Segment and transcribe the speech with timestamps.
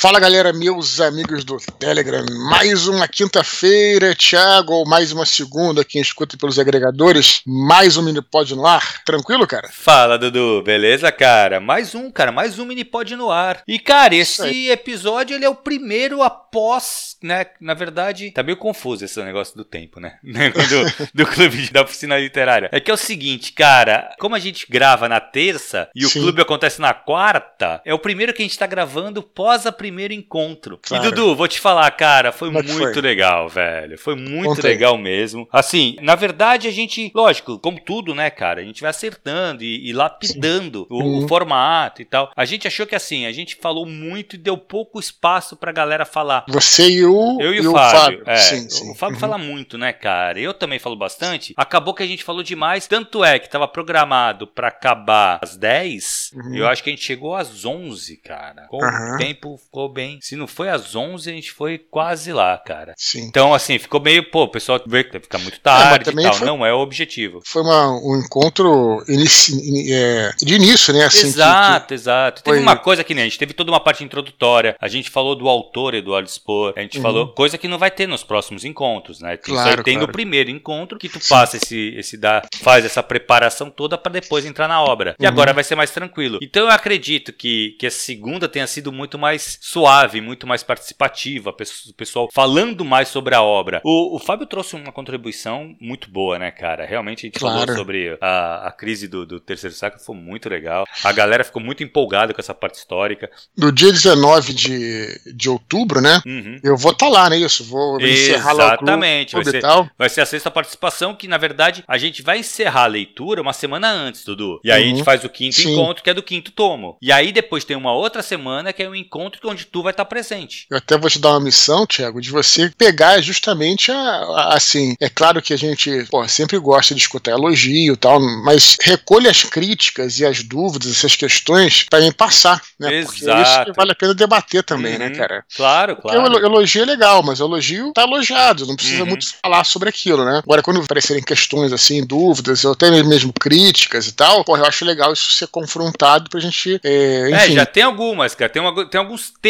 [0.00, 2.24] Fala galera, meus amigos do Telegram.
[2.48, 7.42] Mais uma quinta-feira, Thiago, ou mais uma segunda, quem escuta pelos agregadores.
[7.44, 9.02] Mais um Minipod no ar.
[9.02, 9.68] Tranquilo, cara?
[9.72, 10.62] Fala, Dudu.
[10.62, 11.58] Beleza, cara?
[11.58, 12.30] Mais um, cara.
[12.30, 13.64] Mais um Minipod no ar.
[13.66, 17.46] E, cara, esse episódio ele é o primeiro após, né?
[17.60, 20.18] Na verdade, tá meio confuso esse negócio do tempo, né?
[20.22, 22.68] do, do clube da oficina literária.
[22.70, 24.14] É que é o seguinte, cara.
[24.20, 26.20] Como a gente grava na terça e Sim.
[26.20, 29.72] o clube acontece na quarta, é o primeiro que a gente tá gravando pós a
[29.88, 30.78] primeiro encontro.
[30.82, 31.06] Claro.
[31.06, 33.02] E Dudu, vou te falar, cara, foi Como é muito foi?
[33.02, 33.98] legal, velho.
[33.98, 34.70] Foi muito Contei.
[34.70, 35.48] legal mesmo.
[35.50, 39.88] Assim, na verdade, a gente, lógico, como tudo, né, cara, a gente vai acertando e,
[39.88, 41.24] e lapidando o, uhum.
[41.24, 42.30] o, formato e tal.
[42.36, 46.04] A gente achou que assim, a gente falou muito e deu pouco espaço pra galera
[46.04, 46.44] falar.
[46.48, 47.38] Você e o.
[47.40, 48.18] Eu e, e o, Fábio.
[48.18, 48.22] Fábio.
[48.26, 48.90] É, sim, sim.
[48.90, 49.20] O Fábio uhum.
[49.20, 50.38] fala muito, né, cara?
[50.38, 51.54] Eu também falo bastante.
[51.56, 52.86] Acabou que a gente falou demais.
[52.86, 56.32] Tanto é que tava programado para acabar às 10.
[56.34, 56.54] Uhum.
[56.56, 58.66] Eu acho que a gente chegou às 11, cara.
[58.68, 60.18] Com o tempo ficou bem.
[60.20, 62.94] Se não foi às 11, a gente foi quase lá, cara.
[62.96, 63.20] Sim.
[63.20, 66.34] Então, assim, ficou meio, pô, o pessoal vê que ficar muito tarde e tal.
[66.34, 67.40] Foi, não é o objetivo.
[67.44, 71.04] Foi uma, um encontro inici, é, de início, né?
[71.04, 72.42] Assim, exato, que, que exato.
[72.44, 72.54] Foi...
[72.54, 74.74] Teve uma coisa que nem, a gente teve toda uma parte introdutória.
[74.80, 76.72] A gente falou do autor Eduardo Spohr.
[76.76, 77.02] A gente uhum.
[77.02, 79.36] falou coisa que não vai ter nos próximos encontros, né?
[79.36, 80.08] Claro, Isso aí tem claro.
[80.08, 81.28] no primeiro encontro que tu Sim.
[81.28, 85.14] passa esse, esse dá, faz essa preparação toda para depois entrar na obra.
[85.20, 85.28] E uhum.
[85.28, 86.40] agora vai ser mais tranquilo.
[86.42, 91.50] Então eu acredito que, que a segunda tenha sido muito mais suave, muito mais participativa,
[91.50, 93.82] o pessoal falando mais sobre a obra.
[93.84, 96.86] O, o Fábio trouxe uma contribuição muito boa, né, cara?
[96.86, 97.60] Realmente a gente claro.
[97.60, 100.86] falou sobre a, a crise do, do terceiro século, foi muito legal.
[101.04, 103.30] A galera ficou muito empolgada com essa parte histórica.
[103.56, 106.22] No dia 19 de, de outubro, né?
[106.24, 106.58] Uhum.
[106.64, 107.36] Eu vou estar tá lá, né?
[107.36, 109.34] Isso, vou encerrar lá o clube, Exatamente.
[109.34, 109.62] Vai ser,
[109.98, 113.52] vai ser a sexta participação, que na verdade a gente vai encerrar a leitura uma
[113.52, 114.60] semana antes, Dudu.
[114.64, 114.86] E aí uhum.
[114.86, 115.04] a gente uhum.
[115.04, 115.72] faz o quinto Sim.
[115.72, 116.96] encontro, que é do quinto tomo.
[117.02, 120.04] E aí depois tem uma outra semana que é um encontro onde tu vai estar
[120.04, 120.66] presente.
[120.70, 124.96] Eu até vou te dar uma missão, Tiago, de você pegar justamente a, a, assim.
[125.00, 129.30] É claro que a gente pô, sempre gosta de escutar elogio e tal, mas recolha
[129.30, 132.98] as críticas e as dúvidas, essas questões, para me passar, né?
[132.98, 133.12] Exato.
[133.12, 135.12] Porque é isso que vale a pena debater também, né, uhum.
[135.12, 135.44] né, cara?
[135.54, 136.22] Claro, claro.
[136.22, 139.08] Porque o elogio é legal, mas o elogio tá elogiado, não precisa uhum.
[139.08, 140.38] muito falar sobre aquilo, né?
[140.38, 144.84] Agora, quando aparecerem questões assim, dúvidas, ou até mesmo críticas e tal, pô, eu acho
[144.84, 146.80] legal isso ser confrontado pra gente.
[146.84, 148.50] É, é já tem algumas, cara.
[148.50, 149.47] Tem, uma, tem alguns temas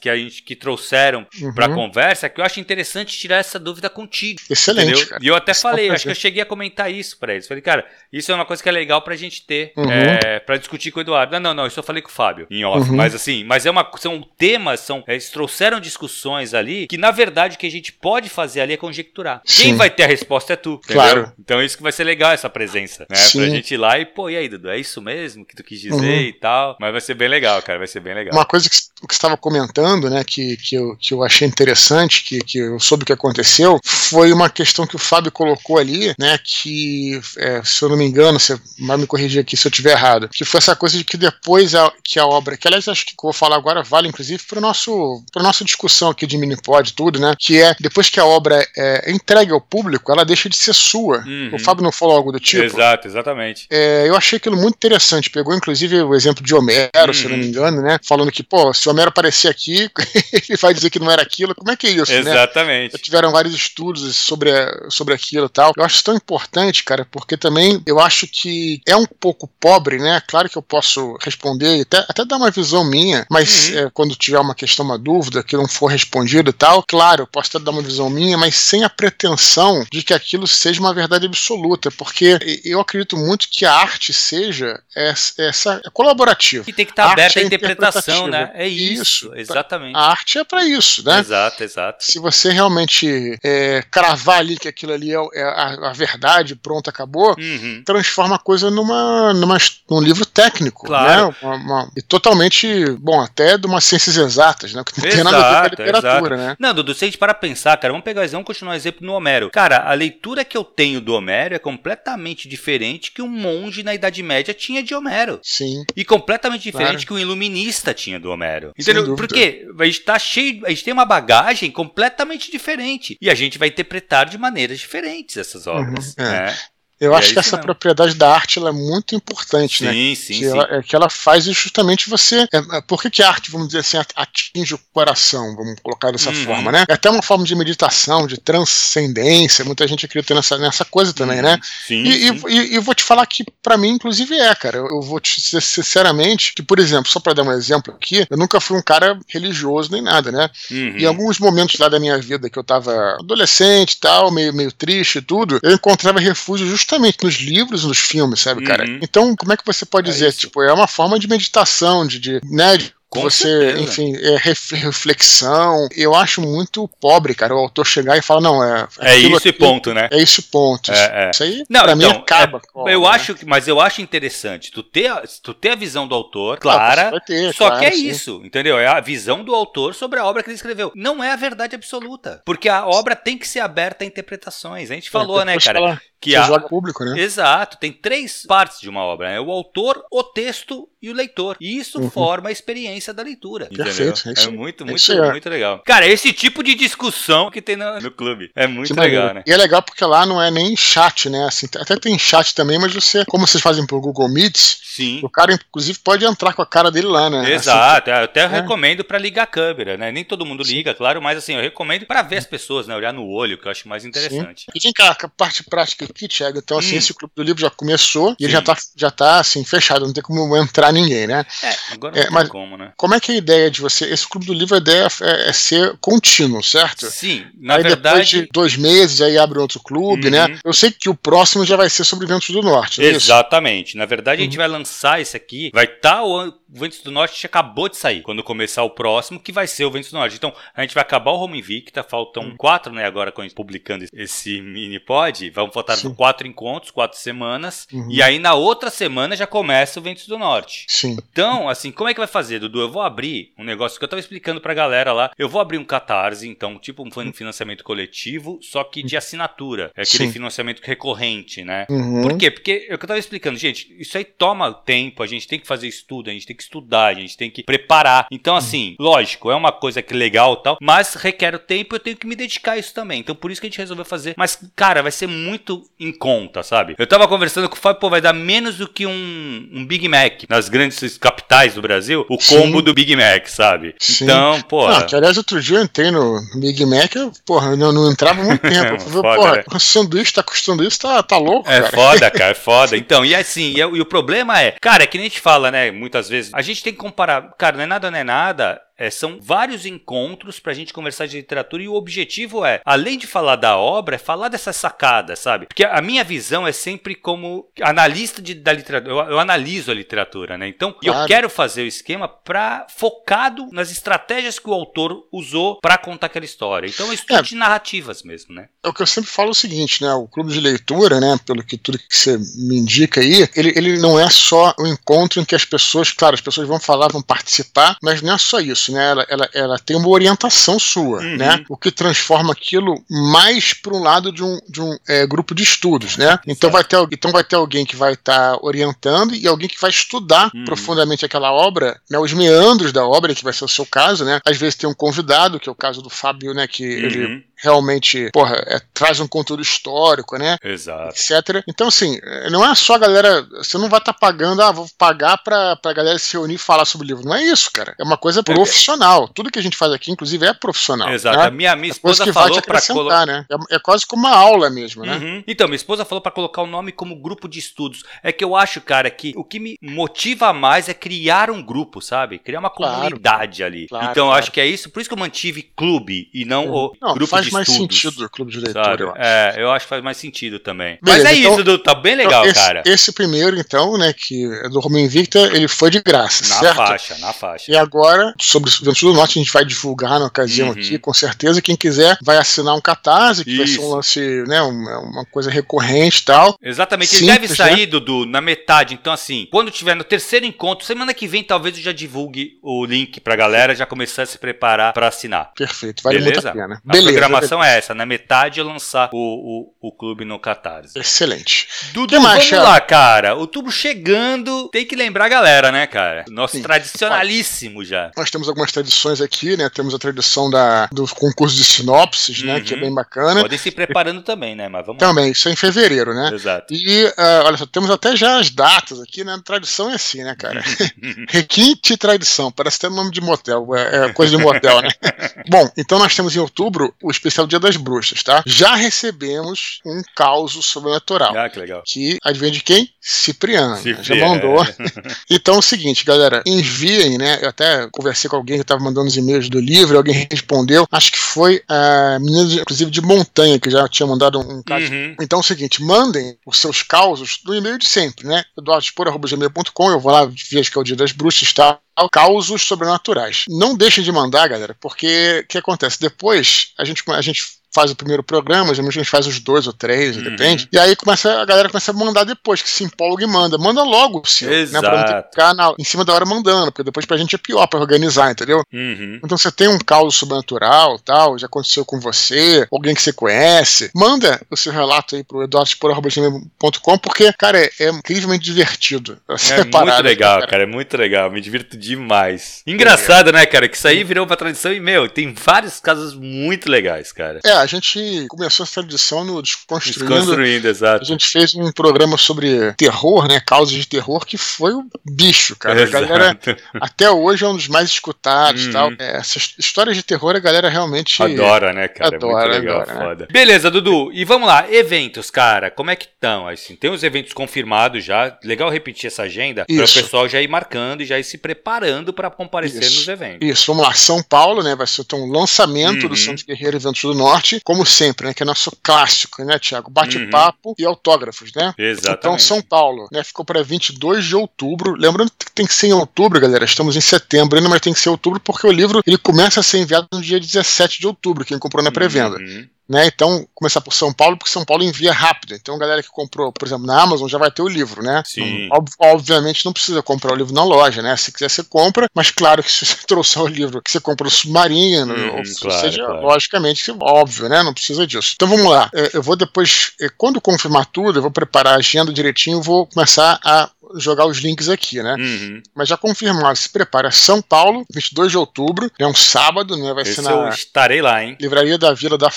[0.00, 1.54] que a gente que trouxeram uhum.
[1.54, 4.40] pra conversa que eu acho interessante tirar essa dúvida contigo.
[4.48, 5.08] Excelente.
[5.20, 7.46] E eu até falei, acho que eu cheguei a comentar isso pra eles.
[7.46, 9.90] Falei, cara, isso é uma coisa que é legal pra gente ter, uhum.
[9.90, 11.32] é, pra discutir com o Eduardo.
[11.32, 12.88] Não, não, não, isso eu falei com o Fábio, em off.
[12.88, 12.96] Uhum.
[12.96, 17.56] Mas assim, mas é uma, são temas, são, eles trouxeram discussões ali que, na verdade,
[17.56, 19.42] o que a gente pode fazer ali é conjecturar.
[19.44, 19.62] Sim.
[19.62, 20.80] Quem vai ter a resposta é tu.
[20.84, 21.02] Entendeu?
[21.02, 21.32] Claro.
[21.38, 23.16] Então isso que vai ser legal, essa presença, né?
[23.16, 23.40] Sim.
[23.40, 25.80] Pra gente ir lá e, pô, e aí, Dudu, é isso mesmo que tu quis
[25.80, 26.28] dizer uhum.
[26.28, 26.76] e tal.
[26.80, 28.34] Mas vai ser bem legal, cara, vai ser bem legal.
[28.34, 32.38] Uma coisa que que estava comentando, né, que, que, eu, que eu achei interessante, que,
[32.40, 36.38] que eu soube o que aconteceu, foi uma questão que o Fábio colocou ali, né,
[36.42, 39.92] que, é, se eu não me engano, você vai me corrigir aqui se eu estiver
[39.92, 43.06] errado, que foi essa coisa de que depois a, que a obra, que aliás acho
[43.06, 46.92] que eu vou falar agora vale inclusive para nosso para nossa discussão aqui de minipod
[46.92, 50.56] tudo, né, que é depois que a obra é entregue ao público, ela deixa de
[50.56, 51.18] ser sua.
[51.18, 51.50] Uhum.
[51.54, 52.62] O Fábio não falou algo do tipo?
[52.62, 53.66] Exato, exatamente.
[53.70, 57.14] É, eu achei aquilo muito interessante, pegou inclusive o exemplo de Homero, uhum.
[57.14, 57.50] se eu não me uhum.
[57.50, 59.90] engano, né, falando que, pô, se Homero aparecer aqui,
[60.32, 61.54] ele vai dizer que não era aquilo.
[61.54, 62.18] Como é que é isso, né?
[62.18, 62.92] Exatamente.
[62.92, 62.98] Né?
[63.02, 64.50] tiveram vários estudos sobre,
[64.90, 65.72] sobre aquilo e tal.
[65.76, 69.98] Eu acho isso tão importante, cara, porque também eu acho que é um pouco pobre,
[69.98, 70.22] né?
[70.26, 73.78] Claro que eu posso responder e até, até dar uma visão minha, mas uhum.
[73.78, 77.26] é, quando tiver uma questão, uma dúvida, que não for respondido e tal, claro, eu
[77.26, 80.94] posso até dar uma visão minha, mas sem a pretensão de que aquilo seja uma
[80.94, 86.64] verdade absoluta, porque eu acredito muito que a arte seja essa, essa é colaborativa.
[86.66, 88.50] E tem que estar aberta à interpretação, né?
[88.54, 89.02] É isso.
[89.02, 89.96] Isso, exatamente.
[89.96, 91.20] A arte é para isso, né?
[91.20, 92.04] Exato, exato.
[92.04, 96.88] Se você realmente é, cravar ali que aquilo ali é, é a, a, verdade, pronto,
[96.88, 97.82] acabou, uhum.
[97.84, 101.28] transforma a coisa numa, numa, num livro técnico, claro.
[101.28, 101.36] né?
[101.42, 104.82] Uma, uma, e totalmente, bom, até de umas ciências exatas, né?
[104.84, 106.48] Que não tem nada a ver com a literatura, exato.
[106.48, 106.56] né?
[106.58, 109.12] Não, Dudu, se a gente para pensar, cara, vamos pegar vamos continuar o exemplo no
[109.12, 109.50] Homero.
[109.50, 113.94] Cara, a leitura que eu tenho do Homero é completamente diferente que um monge na
[113.94, 115.40] Idade Média tinha de Homero.
[115.42, 115.84] Sim.
[115.96, 117.06] E completamente diferente claro.
[117.06, 118.72] que um iluminista tinha do Homero.
[118.78, 118.99] Entendeu?
[119.16, 123.58] Porque a gente tá cheio, a gente tem uma bagagem completamente diferente e a gente
[123.58, 126.14] vai interpretar de maneiras diferentes essas obras.
[126.18, 126.46] Uhum, é.
[126.46, 126.56] né?
[127.00, 127.64] Eu acho é que essa mesmo.
[127.64, 129.92] propriedade da arte ela é muito importante, sim, né?
[129.92, 132.46] Sim, sim, Ela, é que ela faz justamente você.
[132.52, 135.56] É, é, por que, que a arte, vamos dizer assim, atinge o coração?
[135.56, 136.44] Vamos colocar dessa uhum.
[136.44, 136.84] forma, né?
[136.86, 139.64] É até uma forma de meditação, de transcendência.
[139.64, 141.44] Muita gente acredita nessa, nessa coisa também, uhum.
[141.44, 141.58] né?
[141.86, 142.48] Sim, e, sim.
[142.48, 144.76] E, e, vou te falar que, para mim, inclusive, é, cara.
[144.76, 148.26] Eu, eu, vou te dizer sinceramente que, por exemplo, só para dar um exemplo aqui,
[148.28, 150.50] eu nunca fui um cara religioso nem nada, né?
[150.70, 150.98] Uhum.
[150.98, 154.70] Em alguns momentos lá da minha vida que eu tava adolescente e tal, meio, meio
[154.70, 158.84] triste e tudo, eu encontrava refúgio justamente nos livros nos filmes, sabe, cara?
[158.84, 158.98] Uhum.
[159.02, 160.28] Então, como é que você pode é dizer?
[160.28, 160.40] Isso.
[160.40, 163.80] Tipo, é uma forma de meditação, de, de né, de com você, certeza.
[163.80, 164.36] enfim, é
[164.76, 165.88] reflexão.
[165.96, 168.86] Eu acho muito pobre, cara, o autor chegar e falar, não, é.
[169.00, 170.08] É isso e ponto, né?
[170.12, 170.92] É isso ponto.
[170.92, 171.30] É, é.
[171.30, 172.62] Isso aí, não, pra então, mim, acaba.
[172.86, 173.08] É, eu né?
[173.08, 176.60] acho que, mas eu acho interessante tu ter, tu ter a visão do autor, ah,
[176.60, 177.10] clara.
[177.12, 178.08] Ah, ter, só claro, que é sim.
[178.08, 178.78] isso, entendeu?
[178.78, 180.92] É a visão do autor sobre a obra que ele escreveu.
[180.94, 182.40] Não é a verdade absoluta.
[182.46, 184.88] Porque a obra tem que ser aberta a interpretações.
[184.88, 185.78] A gente é, falou, né, cara?
[185.78, 186.60] Ela, que a...
[186.60, 187.18] público, né?
[187.18, 187.78] Exato.
[187.78, 189.40] Tem três partes de uma obra: né?
[189.40, 191.56] o autor, o texto e o leitor.
[191.58, 192.10] E isso uhum.
[192.10, 193.66] forma a experiência da leitura.
[193.74, 194.28] Perfeito.
[194.28, 195.82] É, é muito, muito, é muito legal.
[195.86, 198.50] Cara, esse tipo de discussão que tem no, no clube.
[198.54, 199.42] É muito que legal, né?
[199.46, 201.46] E é legal porque lá não é nem chat, né?
[201.46, 205.20] Assim, até tem chat também, mas você, como vocês fazem pro Google Meets, Sim.
[205.22, 207.50] o cara, inclusive, pode entrar com a cara dele lá, né?
[207.50, 208.10] Exato.
[208.10, 208.46] Assim, eu até é.
[208.46, 210.12] recomendo para ligar a câmera, né?
[210.12, 210.74] Nem todo mundo Sim.
[210.74, 212.94] liga, claro, mas assim, eu recomendo para ver as pessoas, né?
[212.94, 214.62] Olhar no olho, que eu acho mais interessante.
[214.62, 214.72] Sim.
[214.74, 216.98] E vem cá, a parte prática aqui, Thiago, então assim, hum.
[216.98, 220.12] esse clube do livro já começou e ele já tá, já tá assim, fechado, não
[220.12, 221.44] tem como entrar ninguém, né?
[221.62, 222.92] É, agora não é, tem mas como, né?
[222.96, 224.06] Como é que é a ideia de você?
[224.06, 227.06] Esse clube do livro, a ideia é, é ser contínuo, certo?
[227.10, 228.00] Sim, na aí verdade.
[228.00, 230.44] Depois de dois meses, aí abre outro clube, né?
[230.44, 230.48] uhum.
[230.52, 230.60] né?
[230.64, 233.02] Eu sei que o próximo já vai ser sobre Ventos do Norte.
[233.02, 233.96] É Exatamente.
[233.96, 234.42] Na verdade, uhum.
[234.42, 234.68] a gente uhum.
[234.68, 235.70] vai lançar esse aqui.
[235.72, 238.22] Vai estar tá o o Ventos do Norte acabou de sair.
[238.22, 240.36] Quando começar o próximo, que vai ser o Ventos do Norte.
[240.36, 242.02] Então, a gente vai acabar o Home Invicta.
[242.02, 242.56] Faltam uhum.
[242.56, 243.04] quatro, né?
[243.04, 245.50] Agora, com a gente publicando esse mini pod.
[245.50, 246.14] Vamos faltar Sim.
[246.14, 247.86] quatro encontros, quatro semanas.
[247.92, 248.08] Uhum.
[248.10, 250.86] E aí, na outra semana, já começa o Ventos do Norte.
[250.88, 251.16] Sim.
[251.32, 252.80] Então, assim, como é que vai fazer, Dudu?
[252.80, 255.30] Eu vou abrir um negócio que eu tava explicando pra galera lá.
[255.38, 259.90] Eu vou abrir um catarse, então, tipo um financiamento coletivo, só que de assinatura.
[259.96, 260.32] É aquele Sim.
[260.32, 261.86] financiamento recorrente, né?
[261.88, 262.22] Uhum.
[262.22, 262.50] Por quê?
[262.50, 265.58] Porque é o que eu tava explicando, gente, isso aí toma tempo, a gente tem
[265.58, 268.26] que fazer estudo, a gente tem que estudar, a gente tem que preparar.
[268.30, 272.16] Então, assim, lógico, é uma coisa que legal tal, mas requer o tempo, eu tenho
[272.16, 273.20] que me dedicar a isso também.
[273.20, 274.34] Então, por isso que a gente resolveu fazer.
[274.36, 276.94] Mas, cara, vai ser muito em conta, sabe?
[276.98, 280.08] Eu tava conversando com o Fábio, pô, vai dar menos do que um, um Big
[280.08, 282.84] Mac nas grandes capitais do Brasil, o combo Sim.
[282.84, 283.94] do Big Mac, sabe?
[283.98, 284.24] Sim.
[284.24, 284.88] Então, pô.
[284.88, 288.42] Não, que aliás, outro dia eu entrei no Big Mac, eu, porra, não, não entrava
[288.42, 288.94] muito tempo.
[288.94, 289.64] Eu falei, porra, né?
[289.70, 291.92] o sanduíche tá custando isso, tá, tá louco, é cara.
[291.92, 292.96] foda, cara, é foda.
[292.96, 295.70] Então, e assim, e, e o problema é, cara, é que nem a gente fala,
[295.70, 298.80] né, muitas vezes, a gente tem que comparar, cara, não é nada, não é nada,
[299.00, 303.16] é, são vários encontros para a gente conversar de literatura e o objetivo é, além
[303.16, 305.64] de falar da obra, é falar dessas sacadas, sabe?
[305.64, 309.14] Porque a minha visão é sempre como analista de, da literatura.
[309.14, 310.68] Eu, eu, analiso a literatura, né?
[310.68, 311.22] Então, claro.
[311.22, 316.26] eu quero fazer o esquema para focado nas estratégias que o autor usou para contar
[316.26, 316.86] aquela história.
[316.86, 318.68] Então, eu estudo é, de narrativas mesmo, né?
[318.84, 320.12] É o que eu sempre falo o seguinte, né?
[320.12, 321.38] O clube de leitura, né?
[321.46, 325.40] Pelo que tudo que você me indica aí, ele, ele não é só o encontro
[325.40, 328.60] em que as pessoas, claro, as pessoas vão falar, vão participar, mas não é só
[328.60, 329.10] isso né?
[329.10, 331.36] Ela, ela, ela tem uma orientação sua, uhum.
[331.36, 331.64] né?
[331.68, 335.62] O que transforma aquilo mais para um lado de um, de um é, grupo de
[335.62, 336.38] estudos, né?
[336.46, 339.80] Então vai, ter, então vai ter alguém que vai estar tá orientando e alguém que
[339.80, 340.64] vai estudar uhum.
[340.64, 342.18] profundamente aquela obra, né?
[342.18, 344.40] Os meandros da obra, que vai ser o seu caso, né?
[344.44, 346.66] Às vezes tem um convidado, que é o caso do Fábio, né?
[346.66, 347.04] Que uhum.
[347.04, 350.56] ele realmente, porra, é, traz um conteúdo histórico, né?
[350.64, 351.14] Exato.
[351.14, 351.62] Etc.
[351.68, 352.18] Então, assim,
[352.50, 353.46] não é só a galera.
[353.58, 356.58] Você não vai estar tá pagando, ah, vou pagar pra, pra galera se reunir e
[356.58, 357.24] falar sobre o livro.
[357.24, 357.94] Não é isso, cara.
[357.98, 359.28] É uma coisa profissional.
[359.28, 361.10] Tudo que a gente faz aqui, inclusive, é profissional.
[361.10, 361.36] Exato.
[361.36, 361.44] Né?
[361.44, 363.26] A minha, minha é esposa é falou para colocar.
[363.26, 363.44] Né?
[363.50, 365.16] É, é, quase como uma aula mesmo, né?
[365.16, 365.44] Uhum.
[365.46, 368.04] Então, minha esposa falou para colocar o nome como grupo de estudos.
[368.22, 372.00] É que eu acho, cara, que o que me motiva mais é criar um grupo,
[372.00, 372.38] sabe?
[372.38, 373.74] Criar uma comunidade claro.
[373.74, 373.88] ali.
[373.88, 374.90] Claro, então, eu acho que é isso.
[374.90, 376.74] Por isso que eu mantive clube e não uhum.
[376.74, 378.00] o não, grupo faz de mais estudos.
[378.00, 379.20] sentido clube de leitura, eu acho.
[379.20, 380.98] É, eu acho que faz mais sentido também.
[381.02, 382.82] Beleza, Mas é então, isso, Dudu, tá bem legal, então, esse, cara.
[382.86, 386.78] Esse primeiro, então, né, que é do Romeo Invicta, ele foi de graça, na certo?
[386.78, 387.70] Na faixa, na faixa.
[387.70, 390.74] E agora, sobre o Ventos do Norte, a gente vai divulgar na ocasião uhum.
[390.74, 391.62] aqui, com certeza.
[391.62, 393.58] Quem quiser vai assinar um catarse, que isso.
[393.58, 396.56] vai ser um lance, né, uma, uma coisa recorrente e tal.
[396.62, 397.86] Exatamente, Simples, ele deve sair, né?
[397.86, 398.94] Dudu, na metade.
[398.94, 402.84] Então, assim, quando tiver no terceiro encontro, semana que vem, talvez eu já divulgue o
[402.84, 405.52] link pra galera já começar a se preparar para assinar.
[405.56, 406.34] Perfeito, vale Beleza?
[406.34, 406.82] muito a pena.
[406.86, 410.98] A Beleza, programação é essa, na metade eu lançar o, o, o clube no Catarse.
[410.98, 411.68] Excelente.
[411.92, 413.36] Dudu, mais, vamos lá, cara.
[413.36, 416.24] O tubo chegando, tem que lembrar a galera, né, cara?
[416.28, 416.62] Nosso Sim.
[416.62, 418.10] tradicionalíssimo já.
[418.16, 419.68] Nós temos algumas tradições aqui, né?
[419.68, 422.46] Temos a tradição da, do concurso de sinopses, uhum.
[422.46, 422.60] né?
[422.60, 422.82] Que é uhum.
[422.82, 423.42] bem bacana.
[423.42, 424.68] Podem se preparando também, né?
[424.68, 425.30] Mas vamos Também, lá.
[425.30, 426.30] isso é em fevereiro, né?
[426.32, 426.72] Exato.
[426.72, 429.38] E, uh, olha só, temos até já as datas aqui, né?
[429.44, 430.62] Tradição é assim, né, cara?
[431.28, 434.90] Requinte e tradição, parece até nome de motel, é, é coisa de motel, né?
[435.48, 438.42] Bom, então nós temos em outubro o especial Dia das Bruxas, tá?
[438.46, 441.36] Já recebemos um caos sobrenatural.
[441.36, 441.82] Ah, que legal.
[441.84, 442.88] Que adivinha de quem?
[443.00, 443.76] Cipriano.
[443.76, 444.04] Cipriano.
[444.04, 444.66] Já mandou.
[445.30, 447.38] então é o seguinte, galera, enviem, né?
[447.40, 450.86] Eu até conversei com alguém que estava mandando os e-mails do livro, alguém respondeu.
[450.90, 454.92] Acho que foi a menina, inclusive, de Montanha, que já tinha mandado um caso.
[454.92, 455.14] Uhum.
[455.20, 458.44] Então é o seguinte, mandem os seus causos do e-mail de sempre, né?
[458.58, 461.78] eduardospor.gmail.com, eu vou lá, vejo que é o dia das bruxas, tá?
[462.10, 463.44] causos sobrenaturais.
[463.48, 466.00] Não deixem de mandar, galera, porque o que acontece?
[466.00, 469.66] Depois a gente, a gente faz o primeiro programa, geralmente a gente faz os dois
[469.66, 470.24] ou três, uhum.
[470.24, 470.68] depende.
[470.72, 473.56] E aí começa, a galera começa a mandar depois, que se empolga e manda.
[473.58, 474.84] Manda logo o seu, Exato.
[474.84, 474.90] né?
[474.90, 477.34] Pra não ter que ficar na, em cima da hora mandando, porque depois pra gente
[477.34, 478.62] é pior pra organizar, entendeu?
[478.72, 479.20] Uhum.
[479.22, 483.90] Então você tem um caos sobrenatural, tal, já aconteceu com você, alguém que você conhece,
[483.94, 489.18] manda o seu relato aí pro eduardospor.com, porque, cara, é, é, incrivelmente divertido.
[489.50, 490.46] É muito legal, cara.
[490.46, 490.62] cara.
[490.62, 492.62] é muito legal, me divirto demais.
[492.66, 493.32] Engraçado, é.
[493.32, 497.10] né, cara, que isso aí virou uma tradição e, meu, tem vários casos muito legais,
[497.10, 497.40] cara.
[497.44, 500.08] É, a gente começou essa edição no Desconstruindo.
[500.08, 501.02] Desconstruindo, exato.
[501.02, 503.40] A gente fez um programa sobre terror, né?
[503.40, 505.82] Causas de terror, que foi o bicho, cara.
[505.82, 506.04] Exato.
[506.04, 506.38] A galera
[506.80, 508.72] até hoje é um dos mais escutados uhum.
[508.72, 508.92] tal.
[508.98, 511.22] É, essas histórias de terror, a galera realmente.
[511.22, 512.16] Adora, né, cara?
[512.16, 513.06] Adora, é muito legal, adora, né?
[513.06, 513.22] foda.
[513.24, 513.28] Né?
[513.30, 514.10] Beleza, Dudu.
[514.12, 515.70] E vamos lá, eventos, cara.
[515.70, 516.48] Como é que estão?
[516.48, 518.38] Assim, tem os eventos confirmados já.
[518.42, 522.12] Legal repetir essa agenda para o pessoal já ir marcando e já ir se preparando
[522.12, 522.96] para comparecer Isso.
[522.96, 523.48] nos eventos.
[523.48, 523.94] Isso, vamos lá.
[523.94, 524.74] São Paulo, né?
[524.74, 526.08] Vai ser então, um lançamento uhum.
[526.08, 528.34] do Santos Guerreiro Eventos do Norte como sempre, né?
[528.34, 529.90] Que é nosso clássico, né, Tiago?
[529.90, 530.74] Bate-papo uhum.
[530.78, 531.74] e autógrafos, né?
[531.76, 532.18] Exatamente.
[532.18, 533.24] Então, São Paulo, né?
[533.24, 534.94] Ficou para 22 de outubro.
[534.94, 536.64] Lembrando que tem que ser em outubro, galera.
[536.64, 539.62] Estamos em setembro ainda, mas tem que ser outubro porque o livro ele começa a
[539.62, 542.36] ser enviado no dia 17 de outubro, quem comprou na pré-venda.
[542.36, 542.68] Uhum.
[542.90, 543.06] Né?
[543.06, 545.54] Então, começar por São Paulo, porque São Paulo envia rápido.
[545.54, 548.20] Então, a galera que comprou, por exemplo, na Amazon já vai ter o livro, né?
[548.26, 548.68] Sim.
[548.72, 551.16] Ob obviamente não precisa comprar o livro na loja, né?
[551.16, 554.24] Se quiser, você compra, mas claro que se você trouxer o livro que você compra
[554.24, 556.20] no Submarino, hum, ou claro, seja, claro.
[556.22, 557.62] logicamente, óbvio, né?
[557.62, 558.32] Não precisa disso.
[558.34, 558.90] Então vamos lá.
[558.92, 562.88] É, eu vou depois, é, quando confirmar tudo, eu vou preparar a agenda direitinho, vou
[562.88, 565.14] começar a jogar os links aqui, né?
[565.18, 565.62] Uhum.
[565.74, 569.92] Mas já confirmado, se prepara São Paulo, 22 de outubro, é um sábado, né?
[569.92, 570.30] Vai Esse ser na.
[570.30, 571.36] Eu estarei lá, hein?
[571.40, 572.30] Livraria da Vila da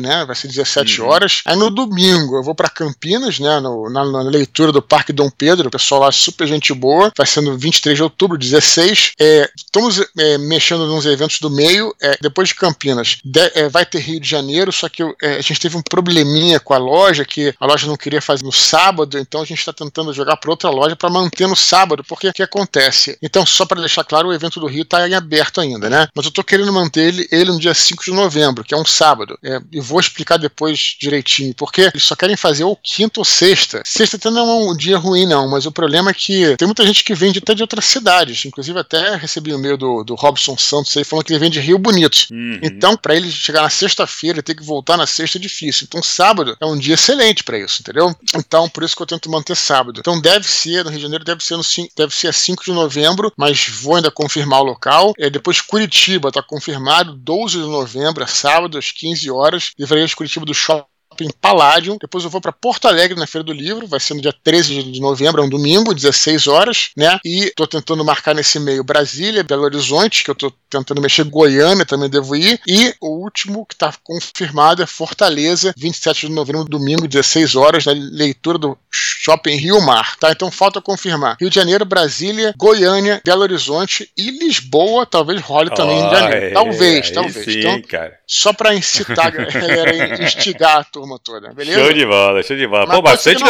[0.00, 0.24] Né?
[0.24, 1.08] Vai ser 17 uhum.
[1.08, 1.42] horas.
[1.44, 3.60] Aí no domingo eu vou para Campinas, né?
[3.60, 7.12] No, na, na, leitura do Parque Dom Pedro, o pessoal lá super gente boa.
[7.16, 9.12] Vai ser no 23 de outubro, 16.
[9.20, 11.94] É, estamos é, mexendo nos eventos do meio.
[12.00, 15.40] É, depois de Campinas, de, é, vai ter Rio de Janeiro, só que é, a
[15.40, 19.18] gente teve um probleminha com a loja, que a loja não queria fazer no sábado,
[19.18, 22.28] então a gente está tentando jogar para outra loja loja para manter no sábado, porque
[22.28, 23.18] o que acontece?
[23.22, 26.08] Então, só para deixar claro, o evento do Rio está em aberto ainda, né?
[26.14, 28.84] Mas eu estou querendo manter ele, ele no dia 5 de novembro, que é um
[28.84, 29.38] sábado.
[29.42, 33.82] É, e vou explicar depois direitinho, porque eles só querem fazer ou quinta ou sexta.
[33.84, 36.86] Sexta até não é um dia ruim, não, mas o problema é que tem muita
[36.86, 38.44] gente que vende até de outras cidades.
[38.44, 41.78] Inclusive, até recebi o e-mail do, do Robson Santos aí falando que ele vende Rio
[41.78, 42.26] Bonito.
[42.30, 42.60] Uhum.
[42.62, 45.86] Então, para ele chegar na sexta-feira e ter que voltar na sexta é difícil.
[45.88, 48.14] Então, sábado é um dia excelente para isso, entendeu?
[48.34, 49.98] Então, por isso que eu tento manter sábado.
[49.98, 51.62] Então, deve ser no Rio de Janeiro deve ser, no,
[51.96, 55.12] deve ser 5 de novembro, mas vou ainda confirmar o local.
[55.18, 59.53] É, depois Curitiba está confirmado, 12 de novembro, é sábado, às 15 horas.
[59.78, 61.96] Livraria de Curitiba do Shopping em Paládio.
[62.00, 64.82] Depois eu vou para Porto Alegre na Feira do Livro, vai ser no dia 13
[64.84, 67.18] de novembro, é um domingo, 16 horas, né?
[67.24, 71.86] E tô tentando marcar nesse meio Brasília, Belo Horizonte, que eu tô tentando mexer Goiânia,
[71.86, 72.60] também devo ir.
[72.66, 77.92] E o último que tá confirmado é Fortaleza, 27 de novembro, domingo, 16 horas, na
[77.92, 80.30] leitura do Shopping Rio Mar, tá?
[80.30, 81.36] Então falta confirmar.
[81.40, 86.54] Rio de Janeiro, Brasília, Goiânia, Belo Horizonte e Lisboa, talvez role também oh, em janeiro.
[86.54, 87.44] Talvez, talvez.
[87.44, 88.18] Sim, então, cara.
[88.26, 91.78] só para incitar a galera, instigar a turma toda, beleza?
[91.78, 92.86] Show de bola, show de bola.
[92.86, 93.44] Mas Pô, bastante.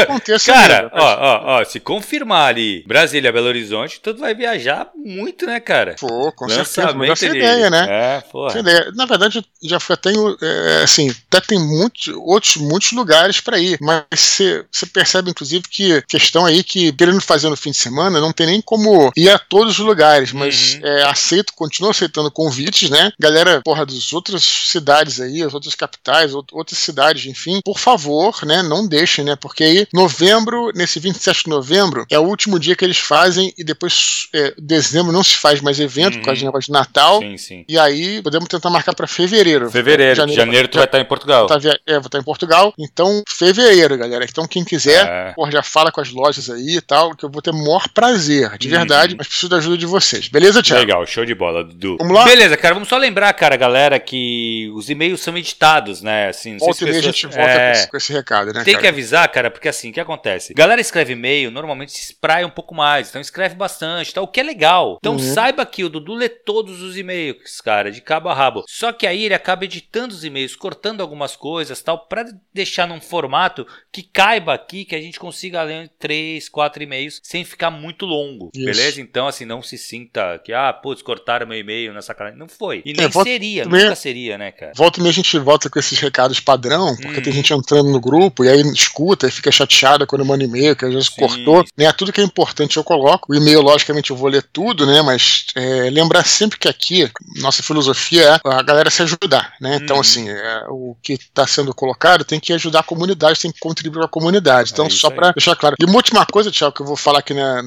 [0.45, 5.47] Cara, ainda, ó, ó, ó, se confirmar ali Brasília, Belo Horizonte, tu vai viajar muito,
[5.47, 5.97] né, cara?
[5.99, 7.27] Pô, com Lançamento certeza.
[7.27, 7.87] Essa ideia, né?
[7.89, 8.59] É, porra.
[8.59, 8.93] Ideia.
[8.95, 13.79] Na verdade, já foi até, é, assim, até tem muitos, outros, muitos lugares para ir,
[13.81, 18.33] mas você percebe, inclusive, que questão aí que, querendo fazer no fim de semana, não
[18.33, 20.87] tem nem como ir a todos os lugares, mas uhum.
[20.87, 23.13] é, aceito, continuo aceitando convites, né?
[23.19, 28.45] Galera, porra, das outras cidades aí, as outras capitais, outras cidades, enfim enfim, por favor,
[28.45, 32.75] né, não deixem, né, porque aí novembro, nesse 27 de novembro, é o último dia
[32.75, 36.21] que eles fazem e depois é, dezembro não se faz mais evento uhum.
[36.21, 37.21] por causa de negócio de Natal.
[37.21, 37.65] Sim, sim.
[37.69, 39.71] E aí podemos tentar marcar para fevereiro.
[39.71, 41.47] Fevereiro, janeiro, janeiro tu vai estar em Portugal.
[41.47, 42.73] Tá, é, vou estar em Portugal.
[42.79, 44.25] Então, fevereiro, galera.
[44.29, 45.33] Então, quem quiser, é.
[45.33, 47.89] porra, já fala com as lojas aí e tal, que eu vou ter o maior
[47.89, 48.79] prazer, de uhum.
[48.79, 50.29] verdade, mas preciso da ajuda de vocês.
[50.29, 50.81] Beleza, Thiago?
[50.81, 51.97] Legal, show de bola, Dudu.
[51.99, 52.25] Vamos lá?
[52.25, 56.29] Beleza, cara, vamos só lembrar, cara, galera, que os e-mails são editados, né?
[56.29, 57.05] Assim, volta se e pessoas...
[57.05, 57.67] a gente volta é...
[57.67, 58.65] com, esse, com, esse, recado, né?
[58.65, 58.83] Tem cara?
[58.83, 60.55] que avisar, cara, porque assim, o que acontece?
[60.55, 64.21] Galera escreve e-mail, normalmente se espraia um pouco mais, então escreve bastante, tá?
[64.21, 64.99] o que é legal.
[65.01, 65.19] Então uhum.
[65.19, 68.65] saiba que o Dudu lê todos os e-mails, cara, de cabo a rabo.
[68.67, 73.01] Só que aí ele acaba editando os e-mails, cortando algumas coisas, tal, para deixar num
[73.01, 78.07] formato que caiba aqui, que a gente consiga ler três, quatro e-mails sem ficar muito
[78.07, 78.65] longo, Isso.
[78.65, 79.01] beleza?
[79.01, 82.39] Então, assim, não se sinta que, ah, putz, cortaram meu e-mail na sacanagem.
[82.39, 82.83] Não foi.
[82.85, 84.73] E é, nem é, seria, nunca seria, né, cara?
[84.75, 87.21] Volta e meia a gente volta com esses recados padrão, porque.
[87.25, 90.85] Tem gente entrando no grupo e aí escuta e fica chateada quando manda e-mail, que
[90.85, 91.21] às vezes Sim.
[91.21, 91.65] cortou.
[91.77, 91.91] Né?
[91.93, 93.33] Tudo que é importante eu coloco.
[93.33, 95.03] O e-mail, logicamente, eu vou ler tudo, né?
[95.03, 99.77] Mas é, lembrar sempre que aqui, nossa filosofia é a galera se ajudar, né?
[99.83, 100.01] Então, hum.
[100.01, 104.01] assim, é, o que está sendo colocado tem que ajudar a comunidade, tem que contribuir
[104.01, 104.71] com a comunidade.
[104.73, 105.77] Então, é só para deixar claro.
[105.79, 107.63] E uma última coisa, Tiago, que eu vou falar aqui na,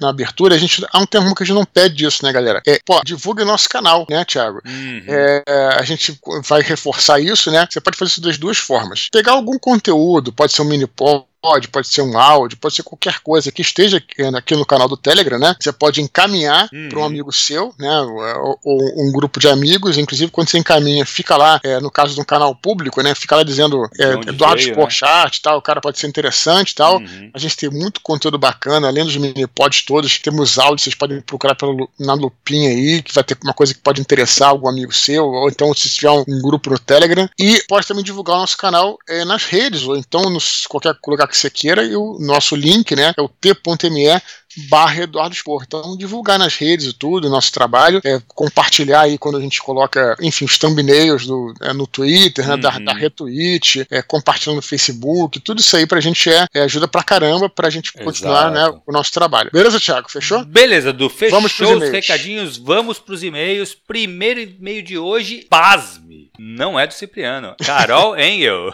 [0.00, 2.62] na abertura, a gente há um termo que a gente não pede isso, né, galera?
[2.66, 4.60] É, pô, divulgue nosso canal, né, Tiago?
[4.64, 5.04] Uhum.
[5.06, 5.42] É,
[5.76, 7.66] a gente vai reforçar isso, né?
[7.68, 9.08] Você pode fazer isso das duas formas.
[9.10, 12.82] Pegar algum conteúdo, pode ser um mini pod, pode, pode ser um áudio, pode ser
[12.82, 14.02] qualquer coisa que esteja
[14.36, 15.56] aqui no canal do Telegram, né?
[15.58, 16.88] Você pode encaminhar uhum.
[16.88, 18.00] para um amigo seu, né?
[18.00, 22.14] Ou, ou, um grupo de amigos, inclusive quando você encaminha, fica lá, é, no caso
[22.14, 23.14] de um canal público, né?
[23.14, 25.40] Fica lá dizendo é, Eduardo Sporchat né?
[25.42, 26.98] tal, o cara pode ser interessante tal.
[26.98, 27.30] Uhum.
[27.32, 31.20] A gente tem muito conteúdo bacana, além dos mini pods todos, temos áudios, vocês podem
[31.20, 34.92] procurar pelo, na lupinha aí, que vai ter uma coisa que pode interessar algum amigo
[34.92, 37.28] seu, ou então se tiver um, um grupo no Telegram.
[37.38, 41.29] E pode também divulgar o nosso canal é, nas redes, ou então nos qualquer lugar
[41.30, 44.20] que você queira, e o nosso link, né, é o t.me
[44.68, 45.64] barra Eduardo Spor.
[45.66, 49.60] Então, divulgar nas redes e tudo, o nosso trabalho, é, compartilhar aí quando a gente
[49.62, 52.60] coloca, enfim, os thumbnails do, é, no Twitter, né, uhum.
[52.60, 56.88] da, da retweet, é, compartilhando no Facebook, tudo isso aí pra gente é, é ajuda
[56.88, 59.50] pra caramba pra gente continuar né, o nosso trabalho.
[59.52, 60.10] Beleza, Thiago?
[60.10, 60.44] Fechou?
[60.44, 61.08] Beleza, Du.
[61.08, 63.74] Fechou vamos os recadinhos, vamos pros e-mails.
[63.74, 66.30] Primeiro e-mail de hoje, pasme.
[66.38, 67.54] Não é do Cipriano.
[67.64, 68.72] Carol Engel.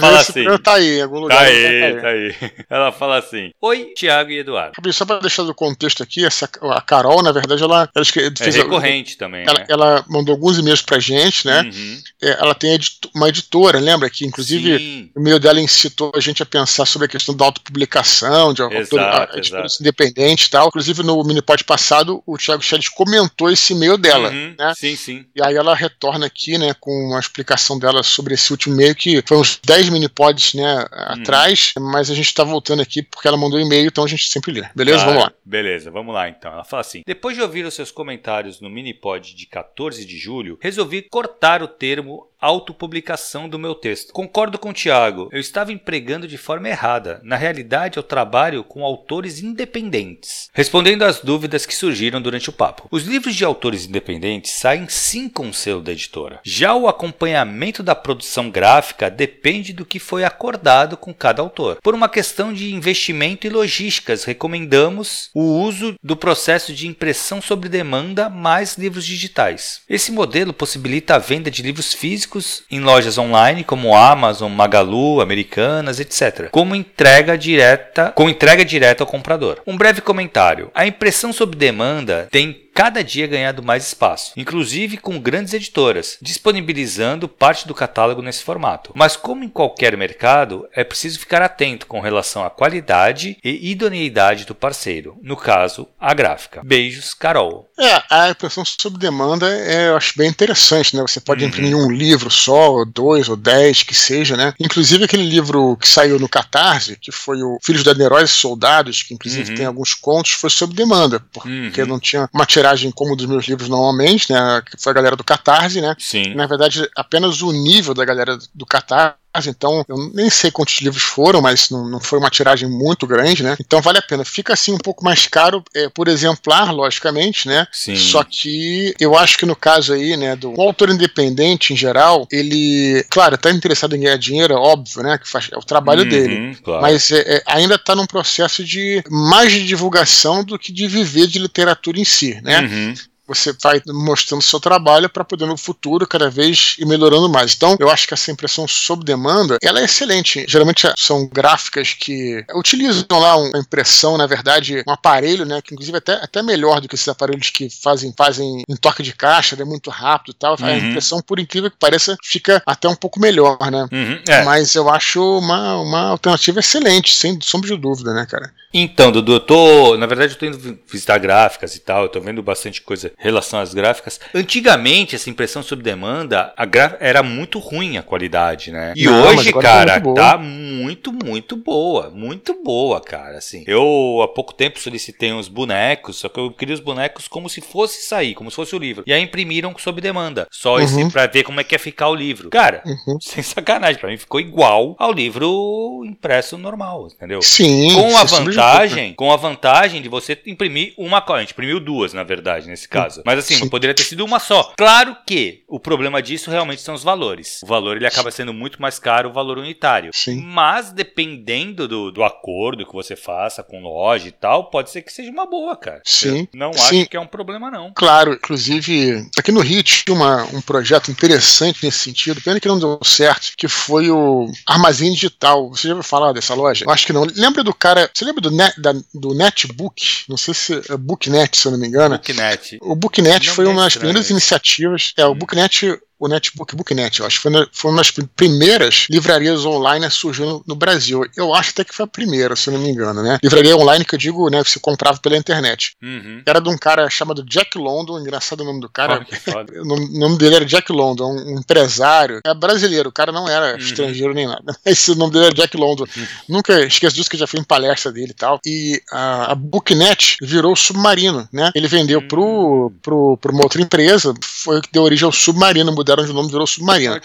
[0.00, 0.44] fala assim.
[0.58, 1.38] Tá aí, em algum lugar.
[1.38, 2.34] Tá aí, tá aí.
[2.68, 4.65] Ela fala assim: Oi, Thiago e Eduardo.
[4.92, 8.58] Só para deixar do contexto aqui, essa, a Carol, na verdade, ela, ela fez é
[8.58, 9.44] recorrente também.
[9.46, 9.66] Ela, né?
[9.68, 11.62] ela, mandou alguns e-mails pra gente, né?
[11.62, 12.02] Uhum.
[12.22, 12.78] É, ela tem
[13.14, 14.08] uma editora, lembra?
[14.08, 15.10] Que inclusive Sim.
[15.14, 18.98] o e-mail dela incitou a gente a pensar sobre a questão da autopublicação, de exato,
[18.98, 19.76] autor, exato.
[19.80, 20.68] independente e tal.
[20.68, 24.30] Inclusive no minipod passado, o Thiago Chaves comentou esse e-mail dela.
[24.30, 24.54] Uhum.
[24.58, 24.74] Né?
[24.76, 25.26] Sim, sim.
[25.34, 29.22] E aí ela retorna aqui, né, com uma explicação dela sobre esse último e-mail, que
[29.26, 31.22] foi uns 10 minipods, né, uhum.
[31.22, 34.52] atrás, mas a gente tá voltando aqui porque ela mandou e-mail, então a gente sempre
[34.74, 35.04] Beleza?
[35.04, 35.32] Vamos lá.
[35.44, 36.52] Beleza, vamos lá então.
[36.52, 40.58] Ela fala assim: depois de ouvir os seus comentários no Minipod de 14 de julho,
[40.60, 44.12] resolvi cortar o termo autopublicação do meu texto.
[44.12, 47.20] Concordo com o Tiago, eu estava empregando de forma errada.
[47.24, 50.50] Na realidade, eu trabalho com autores independentes.
[50.52, 52.86] Respondendo às dúvidas que surgiram durante o papo.
[52.90, 56.40] Os livros de autores independentes saem sim com o selo da editora.
[56.44, 61.78] Já o acompanhamento da produção gráfica depende do que foi acordado com cada autor.
[61.82, 67.68] Por uma questão de investimento e logísticas, recomendamos o uso do processo de impressão sobre
[67.68, 69.80] demanda mais livros digitais.
[69.88, 72.35] Esse modelo possibilita a venda de livros físicos
[72.70, 79.06] em lojas online como Amazon, Magalu, Americanas, etc., como entrega direta, com entrega direta ao
[79.06, 79.60] comprador.
[79.66, 85.18] Um breve comentário: a impressão sob demanda tem cada dia ganhando mais espaço, inclusive com
[85.18, 88.92] grandes editoras, disponibilizando parte do catálogo nesse formato.
[88.94, 94.44] Mas como em qualquer mercado, é preciso ficar atento com relação à qualidade e idoneidade
[94.44, 96.60] do parceiro, no caso, a gráfica.
[96.62, 97.66] Beijos, Carol.
[97.78, 101.00] É, a impressão sob demanda é, eu acho bem interessante, né?
[101.00, 101.48] Você pode uhum.
[101.48, 104.52] imprimir um livro só, ou dois, ou dez, que seja, né?
[104.60, 109.02] Inclusive aquele livro que saiu no Catarse, que foi o Filhos da Heróis e Soldados,
[109.02, 109.56] que inclusive uhum.
[109.56, 111.86] tem alguns contos, foi sob demanda, porque uhum.
[111.86, 114.62] não tinha material tiragem como dos meus livros normalmente, né?
[114.62, 115.94] Que foi a galera do Catarse, né?
[115.98, 116.34] Sim.
[116.34, 121.02] Na verdade, apenas o nível da galera do Catarse então eu nem sei quantos livros
[121.02, 123.56] foram, mas não, não, foi uma tiragem muito grande, né?
[123.60, 124.24] Então vale a pena.
[124.24, 127.66] Fica assim um pouco mais caro é, por exemplar, logicamente, né?
[127.72, 127.96] Sim.
[127.96, 133.04] Só que eu acho que no caso aí, né, do autor independente em geral, ele,
[133.10, 135.18] claro, tá interessado em ganhar dinheiro, é óbvio, né?
[135.18, 136.58] Que faz, é o trabalho uhum, dele.
[136.62, 136.82] Claro.
[136.82, 141.26] Mas é, é, ainda está num processo de mais de divulgação do que de viver
[141.26, 142.60] de literatura em si, né?
[142.60, 142.94] Uhum.
[143.26, 147.54] Você vai mostrando seu trabalho para poder no futuro cada vez ir melhorando mais.
[147.54, 150.44] Então, eu acho que essa impressão sob demanda, ela é excelente.
[150.48, 155.96] Geralmente são gráficas que utilizam lá uma impressão, na verdade, um aparelho, né, que inclusive
[155.96, 159.56] é até, até melhor do que esses aparelhos que fazem, fazem em toque de caixa,
[159.60, 160.56] é muito rápido e tal.
[160.58, 160.66] Uhum.
[160.66, 163.86] A impressão, por incrível que pareça, fica até um pouco melhor, né?
[163.92, 164.44] Uhum, é.
[164.44, 168.52] Mas eu acho uma, uma alternativa excelente, sem sombra de dúvida, né, cara?
[168.72, 169.96] Então, Dudu, eu tô.
[169.96, 173.58] Na verdade, eu tô indo visitar gráficas e tal, eu tô vendo bastante coisa relação
[173.58, 174.20] às gráficas.
[174.34, 176.54] Antigamente, essa impressão sob demanda,
[177.00, 178.92] era muito ruim a qualidade, né?
[178.94, 182.10] E Não, hoje, tá cara, muito tá muito, muito boa.
[182.10, 183.38] Muito boa, cara.
[183.38, 187.48] Assim, eu há pouco tempo solicitei uns bonecos, só que eu queria os bonecos como
[187.48, 189.04] se fosse sair, como se fosse o livro.
[189.06, 190.46] E aí imprimiram sob demanda.
[190.50, 190.80] Só uhum.
[190.80, 192.50] esse pra ver como é que ia ficar o livro.
[192.50, 193.18] Cara, uhum.
[193.20, 197.40] sem sacanagem, pra mim ficou igual ao livro impresso normal, entendeu?
[197.42, 197.94] Sim.
[197.94, 201.36] Com a vantagem, com a vantagem de você imprimir uma cópia.
[201.36, 203.05] A gente imprimiu duas, na verdade, nesse caso.
[203.24, 203.68] Mas assim, Sim.
[203.68, 204.72] poderia ter sido uma só.
[204.76, 207.60] Claro que o problema disso realmente são os valores.
[207.62, 210.10] O valor ele acaba sendo muito mais caro o valor unitário.
[210.12, 210.40] Sim.
[210.42, 215.12] Mas dependendo do, do acordo que você faça com loja e tal, pode ser que
[215.12, 216.00] seja uma boa, cara.
[216.04, 216.48] Sim.
[216.52, 217.00] Eu não Sim.
[217.00, 217.92] acho que é um problema, não.
[217.94, 222.78] Claro, inclusive, aqui no Rio tinha uma, um projeto interessante nesse sentido, pena que não
[222.78, 225.68] deu certo, que foi o Armazém Digital.
[225.70, 226.84] Você já ouviu falar dessa loja?
[226.84, 227.26] Eu acho que não.
[227.36, 228.10] Lembra do cara.
[228.12, 230.24] Você lembra do, net, da, do Netbook?
[230.28, 232.16] Não sei se é Booknet, se eu não me engano.
[232.16, 232.78] Booknet.
[232.82, 235.12] O Booknet não foi uma das primeiras iniciativas.
[235.16, 235.34] É, o hum.
[235.34, 240.06] Booknet o Netbook Booknet, eu acho que foi, na, foi uma das primeiras livrarias online
[240.06, 241.24] a surgir no, no, Brasil.
[241.36, 243.38] Eu acho até que foi a primeira, se eu não me engano, né?
[243.42, 245.94] Livraria online que eu digo, né, que você comprava pela internet.
[246.02, 246.42] Uhum.
[246.46, 249.26] Era de um cara chamado Jack London, engraçado o nome do cara.
[249.46, 252.40] Oh, o nome, dele era Jack London, um, empresário.
[252.44, 253.78] É brasileiro, o cara não era uhum.
[253.78, 254.76] estrangeiro nem nada.
[254.84, 256.04] Esse nome dele era Jack London.
[256.16, 256.26] Uhum.
[256.48, 258.60] Nunca esqueço disso que já fui em palestra dele e tal.
[258.64, 261.70] E a, a Booknet virou submarino, né?
[261.74, 262.98] Ele vendeu pro, hum.
[263.02, 266.48] pro, pro uma outra empresa, foi o que deu origem ao submarino mudaram de nome,
[266.48, 267.20] virou Submarino.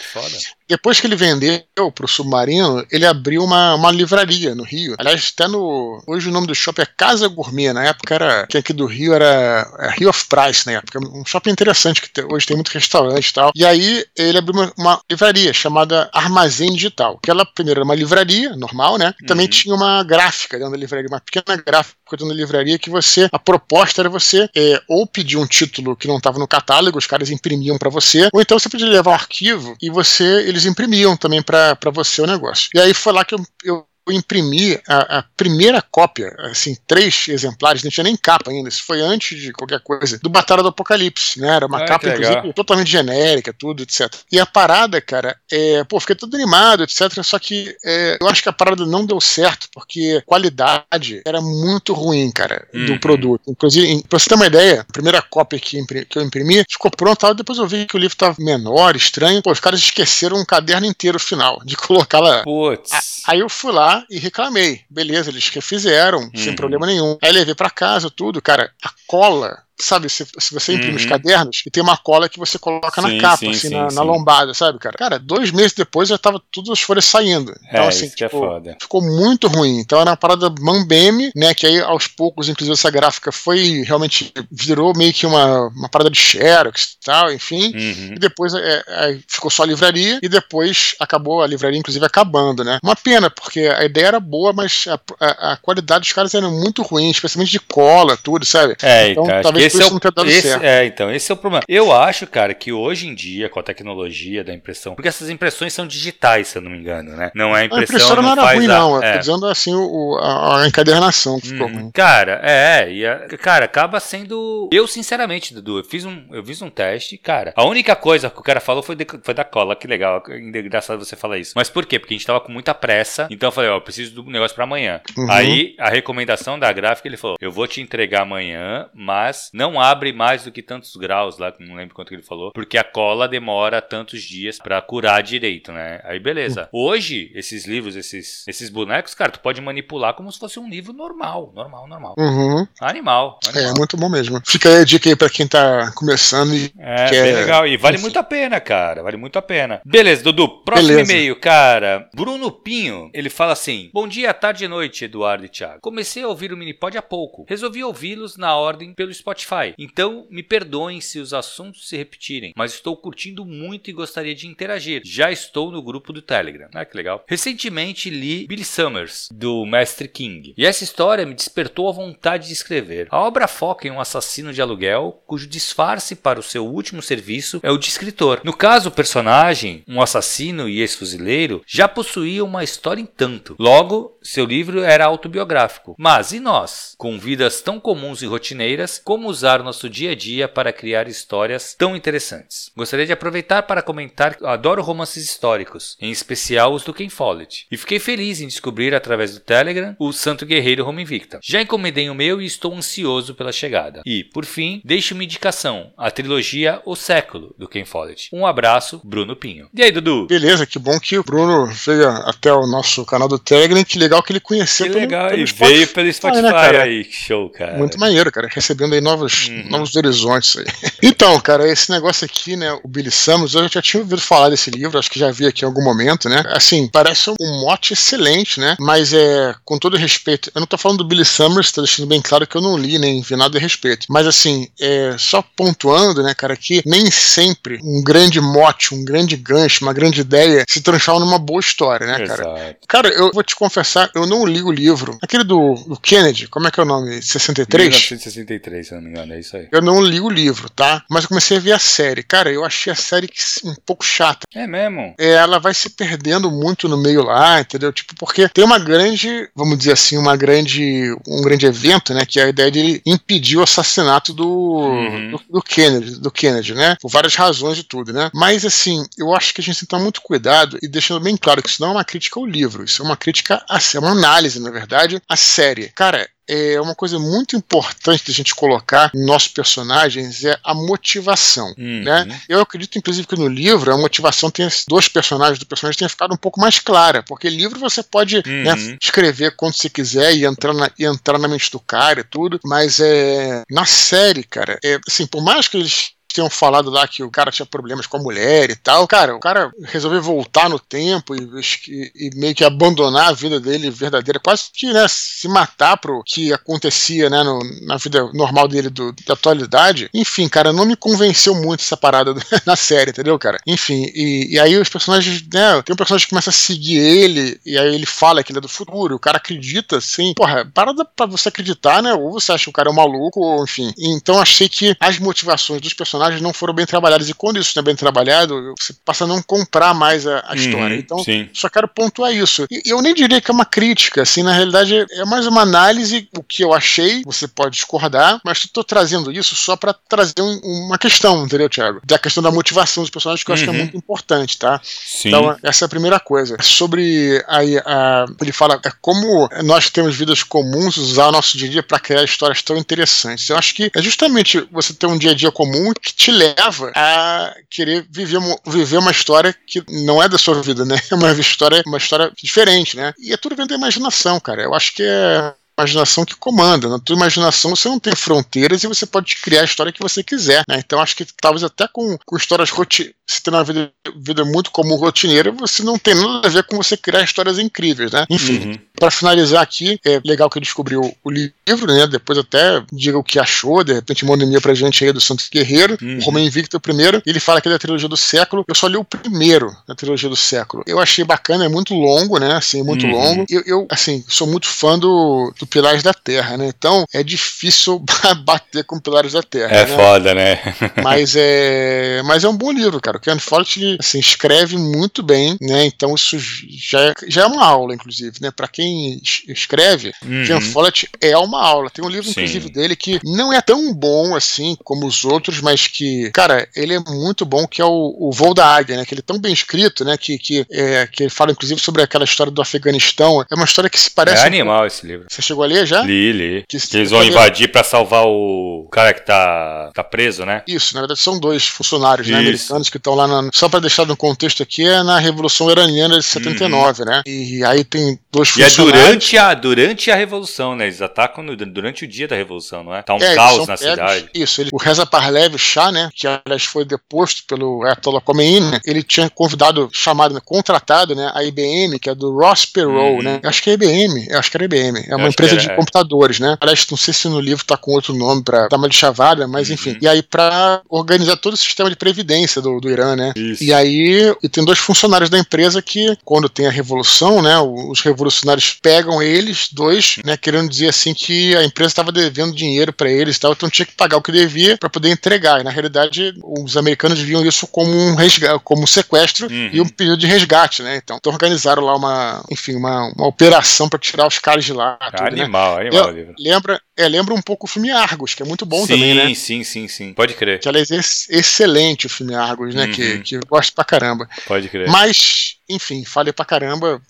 [0.67, 4.95] Depois que ele vendeu para o Submarino, ele abriu uma, uma livraria no Rio.
[4.97, 6.01] Aliás, até no.
[6.07, 7.73] Hoje o nome do shopping é Casa Gourmet.
[7.73, 8.47] Na época era.
[8.47, 10.99] Que aqui do Rio era é Rio of Price, na época.
[10.99, 13.51] Um shopping interessante, que hoje tem muito restaurante e tal.
[13.53, 17.19] E aí ele abriu uma, uma, livraria chamada Armazém Digital.
[17.21, 19.13] Que ela primeiro era uma livraria normal, né?
[19.21, 19.51] E também uhum.
[19.51, 23.27] tinha uma gráfica dentro da livraria, uma pequena gráfica dentro da livraria que você.
[23.31, 27.07] A proposta era você é, ou pedir um título que não estava no catálogo, os
[27.07, 31.15] caras imprimiam para você, ou então você podia levar um arquivo e você eles imprimiam
[31.17, 32.69] também para você o negócio.
[32.73, 37.27] E aí foi lá que eu, eu eu imprimi a, a, primeira cópia, assim, três
[37.27, 40.69] exemplares, não tinha nem capa ainda, isso foi antes de qualquer coisa, do Batalha do
[40.69, 41.55] Apocalipse, né?
[41.55, 44.11] Era uma ah, capa, inclusive, totalmente genérica, tudo, etc.
[44.31, 47.21] E a parada, cara, é, pô, fiquei todo animado, etc.
[47.23, 51.39] Só que é, eu acho que a parada não deu certo, porque a qualidade era
[51.39, 52.85] muito ruim, cara, uhum.
[52.85, 53.43] do produto.
[53.47, 56.89] Inclusive, pra você ter uma ideia, a primeira cópia que, imprimi, que eu imprimi ficou
[56.89, 59.41] pronta, depois eu vi que o livro tava menor, estranho.
[59.41, 62.43] Pô, os caras esqueceram um caderno inteiro final de colocar lá.
[62.43, 63.21] Putz.
[63.27, 64.81] Aí eu fui lá e reclamei.
[64.89, 66.31] Beleza, eles refizeram, uhum.
[66.35, 67.17] sem problema nenhum.
[67.21, 68.71] Aí levei para casa tudo, cara.
[68.83, 70.97] A cola sabe, se, se você imprime uhum.
[70.97, 73.75] os cadernos e tem uma cola que você coloca sim, na capa, sim, assim, sim,
[73.75, 74.97] na, na, lombada, sabe, cara?
[74.97, 77.53] Cara, dois meses depois já tava todas as folhas saindo.
[77.67, 79.79] Então, é, assim, é tipo, é ficou muito ruim.
[79.79, 81.53] Então era uma parada mambeme, né?
[81.53, 86.09] Que aí aos poucos, inclusive, essa gráfica foi realmente virou meio que uma, uma parada
[86.09, 87.73] de xerox e tal, enfim.
[87.75, 88.13] Uhum.
[88.15, 92.63] E depois é, é, ficou só a livraria e depois acabou a livraria, inclusive, acabando,
[92.63, 92.79] né?
[92.83, 96.49] Uma pena, porque a ideia era boa, mas a, a, a qualidade dos caras era
[96.49, 98.75] muito ruim, especialmente de cola, tudo, sabe?
[98.81, 100.63] É, então, cara, talvez esse é o, esse, certo.
[100.63, 101.63] É, então, esse é o problema.
[101.67, 105.73] Eu acho, cara, que hoje em dia, com a tecnologia da impressão, porque essas impressões
[105.73, 107.31] são digitais, se eu não me engano, né?
[107.33, 107.79] Não é impressão.
[107.79, 109.03] A impressora não, não era ruim, a, não.
[109.03, 109.13] É.
[109.13, 111.91] Tô dizendo assim o, a, a encadernação que ficou hum, ruim.
[111.91, 114.69] Cara, é, e a, cara, acaba sendo.
[114.71, 117.53] Eu, sinceramente, Dudu, eu fiz um, eu fiz um teste, cara.
[117.55, 119.75] A única coisa que o cara falou foi, de, foi da cola.
[119.75, 121.53] Que legal, engraçado você falar isso.
[121.55, 121.99] Mas por quê?
[121.99, 123.27] Porque a gente tava com muita pressa.
[123.29, 125.01] Então eu falei, ó, eu preciso do negócio pra amanhã.
[125.17, 125.31] Uhum.
[125.31, 130.11] Aí a recomendação da gráfica, ele falou: eu vou te entregar amanhã, mas não abre
[130.11, 132.83] mais do que tanto tantos graus lá, não lembro quanto que ele falou, porque a
[132.83, 136.01] cola demora tantos dias para curar direito, né?
[136.03, 136.67] Aí beleza.
[136.71, 140.91] Hoje, esses livros, esses, esses bonecos, cara, tu pode manipular como se fosse um livro
[140.91, 142.15] normal, normal, normal.
[142.17, 142.67] Uhum.
[142.81, 143.73] Animal, animal.
[143.73, 144.41] É, muito bom mesmo.
[144.45, 147.23] Fica aí a dica aí pra quem tá começando e É, quer...
[147.23, 147.67] bem legal.
[147.67, 149.03] E vale muito a pena, cara.
[149.03, 149.81] Vale muito a pena.
[149.85, 150.63] Beleza, Dudu.
[150.63, 152.09] Próximo e-mail, cara.
[152.15, 155.79] Bruno Pinho, ele fala assim: Bom dia, tarde e noite, Eduardo e Thiago.
[155.81, 157.45] Comecei a ouvir o Minipod há pouco.
[157.47, 159.50] Resolvi ouvi-los na ordem pelo Spotify.
[159.51, 159.73] Spotify.
[159.77, 164.47] Então, me perdoem se os assuntos se repetirem, mas estou curtindo muito e gostaria de
[164.47, 165.01] interagir.
[165.03, 166.69] Já estou no grupo do Telegram.
[166.73, 167.23] Ah, que legal.
[167.27, 172.53] Recentemente li Billy Summers, do Mestre King, e essa história me despertou a vontade de
[172.53, 173.07] escrever.
[173.11, 177.59] A obra foca em um assassino de aluguel cujo disfarce para o seu último serviço
[177.61, 178.41] é o de escritor.
[178.43, 183.55] No caso, o personagem, um assassino e ex-fuzileiro, já possuía uma história em tanto.
[183.59, 185.95] Logo, seu livro era autobiográfico.
[185.97, 190.47] Mas e nós, com vidas tão comuns e rotineiras, como usar nosso dia a dia
[190.47, 192.69] para criar histórias tão interessantes?
[192.75, 197.65] Gostaria de aproveitar para comentar que adoro romances históricos, em especial os do Ken Follett,
[197.71, 201.39] e fiquei feliz em descobrir através do Telegram o Santo Guerreiro Roma Invicta.
[201.41, 204.01] Já encomendei o meu e estou ansioso pela chegada.
[204.05, 208.29] E, por fim, deixo uma indicação: a trilogia O Século do Ken Follett.
[208.33, 209.69] Um abraço, Bruno Pinho.
[209.73, 210.27] E aí, Dudu?
[210.27, 213.83] Beleza, que bom que o Bruno veio até o nosso canal do Telegram.
[213.83, 216.51] Que legal que ele conheceu que legal, pelo, pelo e Spotify, veio pelo Spotify né,
[216.51, 216.83] cara?
[216.83, 217.03] aí.
[217.05, 217.77] Que show, cara.
[217.77, 218.47] Muito maneiro, cara.
[218.51, 219.69] Recebendo aí novos, uhum.
[219.69, 220.65] novos horizontes aí.
[221.03, 224.69] Então, cara, esse negócio aqui, né, o Billy Summers, eu já tinha ouvido falar desse
[224.69, 226.43] livro, acho que já vi aqui em algum momento, né?
[226.47, 228.75] Assim, parece um mote excelente, né?
[228.79, 232.21] Mas é, com todo respeito, eu não tô falando do Billy Summers, tá deixando bem
[232.21, 234.05] claro que eu não li nem vi nada a respeito.
[234.09, 239.35] Mas assim, é, só pontuando, né, cara, que nem sempre um grande mote, um grande
[239.35, 242.43] gancho, uma grande ideia se transforma numa boa história, né, cara?
[242.43, 242.75] Exato.
[242.87, 245.17] Cara, eu vou te confessar, eu não li o livro.
[245.21, 247.21] Aquele do, do Kennedy, como é que é o nome?
[247.21, 247.87] 63?
[247.87, 249.67] 1963, se não me engano, é isso aí.
[249.71, 251.03] Eu não li o livro, tá?
[251.09, 252.23] Mas eu comecei a ver a série.
[252.23, 253.29] Cara, eu achei a série
[253.63, 254.47] um pouco chata.
[254.53, 255.13] É mesmo?
[255.19, 257.91] É, ela vai se perdendo muito no meio lá, entendeu?
[257.91, 262.25] Tipo, porque tem uma grande, vamos dizer assim, uma grande, um grande evento, né?
[262.25, 265.31] Que é a ideia de impedir o assassinato do, uhum.
[265.31, 266.95] do, do, Kennedy, do Kennedy, né?
[267.01, 268.29] Por várias razões e tudo, né?
[268.33, 271.37] Mas assim, eu acho que a gente tem que tomar muito cuidado e deixando bem
[271.37, 273.99] claro que isso não é uma crítica ao livro, isso é uma crítica, a, é
[273.99, 275.89] uma análise, na verdade, à série.
[275.89, 281.73] Cara, é uma coisa muito importante da gente colocar nos nossos personagens é a motivação,
[281.77, 282.03] uhum.
[282.03, 282.41] né?
[282.49, 286.33] Eu acredito, inclusive, que no livro a motivação tem dois personagens do personagem tenha ficado
[286.33, 288.87] um pouco mais clara, porque livro você pode né, uhum.
[288.89, 292.25] né, escrever quando você quiser e entrar, na, e entrar na mente do cara e
[292.25, 297.07] tudo, mas é na série, cara, é assim, por mais que eles tinham falado lá
[297.07, 299.07] que o cara tinha problemas com a mulher e tal.
[299.07, 301.49] Cara, o cara resolveu voltar no tempo e,
[301.87, 306.23] e, e meio que abandonar a vida dele verdadeira, quase que né, se matar pro
[306.25, 310.09] que acontecia né, no, na vida normal dele do, da atualidade.
[310.13, 312.33] Enfim, cara, não me convenceu muito essa parada
[312.65, 313.59] na série, entendeu, cara?
[313.67, 317.59] Enfim, e, e aí os personagens, né, tem um personagem que começa a seguir ele,
[317.65, 321.05] e aí ele fala que ele é do futuro, o cara acredita, assim, porra, parada
[321.05, 322.13] pra você acreditar, né?
[322.13, 323.93] Ou você acha que o cara é um maluco, ou enfim.
[323.97, 327.29] Então achei que as motivações dos personagens personagens não foram bem trabalhados.
[327.29, 330.49] E quando isso não é bem trabalhado, você passa a não comprar mais a, a
[330.49, 330.95] uhum, história.
[330.95, 331.49] Então, sim.
[331.53, 332.65] só quero pontuar isso.
[332.69, 336.29] E eu nem diria que é uma crítica, assim, na realidade é mais uma análise,
[336.37, 340.59] o que eu achei, você pode discordar, mas estou trazendo isso só para trazer um,
[340.85, 342.01] uma questão, entendeu, Thiago?
[342.03, 343.55] Da questão da motivação dos personagens, que eu uhum.
[343.55, 343.79] acho que é uhum.
[343.79, 344.79] muito importante, tá?
[344.83, 345.29] Sim.
[345.29, 346.57] Então, essa é a primeira coisa.
[346.61, 351.67] Sobre aí, a, ele fala é como nós temos vidas comuns, usar o nosso dia
[351.67, 353.49] a dia para criar histórias tão interessantes.
[353.49, 356.91] Eu acho que é justamente você ter um dia a dia comum que te leva
[356.95, 360.97] a querer viver, viver uma história que não é da sua vida, né?
[361.09, 363.13] É uma história, uma história diferente, né?
[363.19, 364.61] E é tudo vendo da imaginação, cara.
[364.61, 366.87] Eu acho que é imaginação que comanda.
[366.87, 370.23] Na tua imaginação você não tem fronteiras e você pode criar a história que você
[370.23, 370.63] quiser.
[370.67, 370.79] Né?
[370.79, 374.71] Então acho que talvez até com, com histórias rotineiras, se tem uma vida, vida muito
[374.71, 378.11] comum rotineira, você não tem nada a ver com você criar histórias incríveis.
[378.11, 378.25] Né?
[378.29, 378.79] Enfim, uhum.
[378.99, 382.05] para finalizar aqui, é legal que descobriu o livro, né?
[382.07, 385.21] depois até diga o que achou, de repente manda um e-mail pra gente aí do
[385.21, 386.17] Santos Guerreiro, uhum.
[386.17, 388.75] o Romeu Invicto é o primeiro, ele fala que é da trilogia do século, eu
[388.75, 390.83] só li o primeiro da trilogia do século.
[390.85, 392.55] Eu achei bacana, é muito longo, né?
[392.55, 393.11] Assim, muito uhum.
[393.13, 393.45] longo.
[393.49, 396.67] Eu, eu, assim, sou muito fã do, do Pilares da Terra, né?
[396.67, 398.03] Então é difícil
[398.43, 399.73] bater com Pilares da Terra.
[399.73, 399.95] É né?
[399.95, 400.59] foda, né?
[401.01, 403.20] mas, é, mas é um bom livro, cara.
[403.21, 405.85] O Ken Follett assim, escreve muito bem, né?
[405.85, 408.49] Então isso já é, já é uma aula, inclusive, né?
[408.51, 410.43] Para quem escreve, uhum.
[410.45, 411.89] Ken Follett é uma aula.
[411.89, 412.31] Tem um livro, Sim.
[412.31, 416.95] inclusive, dele que não é tão bom assim como os outros, mas que, cara, ele
[416.95, 419.05] é muito bom, que é o, o Voo da Águia, né?
[419.05, 420.17] Que ele é tão bem escrito, né?
[420.17, 423.45] Que, que, é, que ele fala, inclusive, sobre aquela história do Afeganistão.
[423.49, 424.43] É uma história que se parece.
[424.43, 424.85] É animal um...
[424.87, 425.27] esse livro.
[425.29, 426.01] Você chegou a ler já?
[426.01, 426.65] Li, li.
[426.67, 430.63] Que, que eles vão invadir para salvar o cara que tá, tá preso, né?
[430.67, 433.49] Isso, na verdade são dois funcionários né, americanos que estão lá na.
[433.53, 437.09] Só para deixar no contexto aqui, é na Revolução Iraniana de 79, uhum.
[437.09, 437.21] né?
[437.25, 438.77] E aí tem dois funcionários.
[438.77, 440.85] E é durante a, durante a Revolução, né?
[440.85, 443.01] Eles atacam no, durante o dia da Revolução, não é?
[443.01, 444.29] Tá um é, caos na pegos, cidade.
[444.33, 446.09] Isso, ele, o Reza Parlev Shah, né?
[446.15, 451.31] Que aliás foi deposto pelo Ayatollah Khomeini, né, ele tinha convidado, chamado, né, contratado, né?
[451.35, 453.21] A IBM, que é do Ross Perot, uhum.
[453.21, 453.39] né?
[453.43, 455.05] Acho que é IBM, acho que era IBM.
[455.07, 455.75] É uma empresa empresa de é.
[455.75, 456.57] computadores, né?
[456.59, 459.67] Aliás, não sei se no livro tá com outro nome para dar uma chavada, mas
[459.67, 459.75] uhum.
[459.75, 459.97] enfim.
[460.01, 463.33] E aí, para organizar todo o sistema de previdência do, do Irã, né?
[463.35, 463.63] Isso.
[463.63, 467.57] E aí, e tem dois funcionários da empresa que, quando tem a revolução, né?
[467.59, 470.37] Os revolucionários pegam eles, dois, né?
[470.37, 473.85] Querendo dizer assim que a empresa estava devendo dinheiro para eles e tal, então tinha
[473.85, 475.61] que pagar o que devia para poder entregar.
[475.61, 479.69] E na realidade, os americanos viam isso como um resgate, como um sequestro uhum.
[479.71, 480.97] e um pedido de resgate, né?
[480.97, 484.97] Então, então organizaram lá uma, enfim, uma, uma operação para tirar os caras de lá.
[485.15, 485.81] Tudo, animal, né?
[485.81, 486.13] animal.
[486.37, 489.33] Lembra, é, lembra um pouco o filme Argos, que é muito bom sim, também, né?
[489.33, 490.13] Sim, sim, sim.
[490.13, 490.59] Pode crer.
[490.59, 492.85] Que, aliás, é excelente o filme Argos, né?
[492.85, 492.91] Uhum.
[492.91, 494.27] Que, que eu gosto pra caramba.
[494.45, 494.89] Pode crer.
[494.89, 497.01] Mas, enfim, falei pra caramba,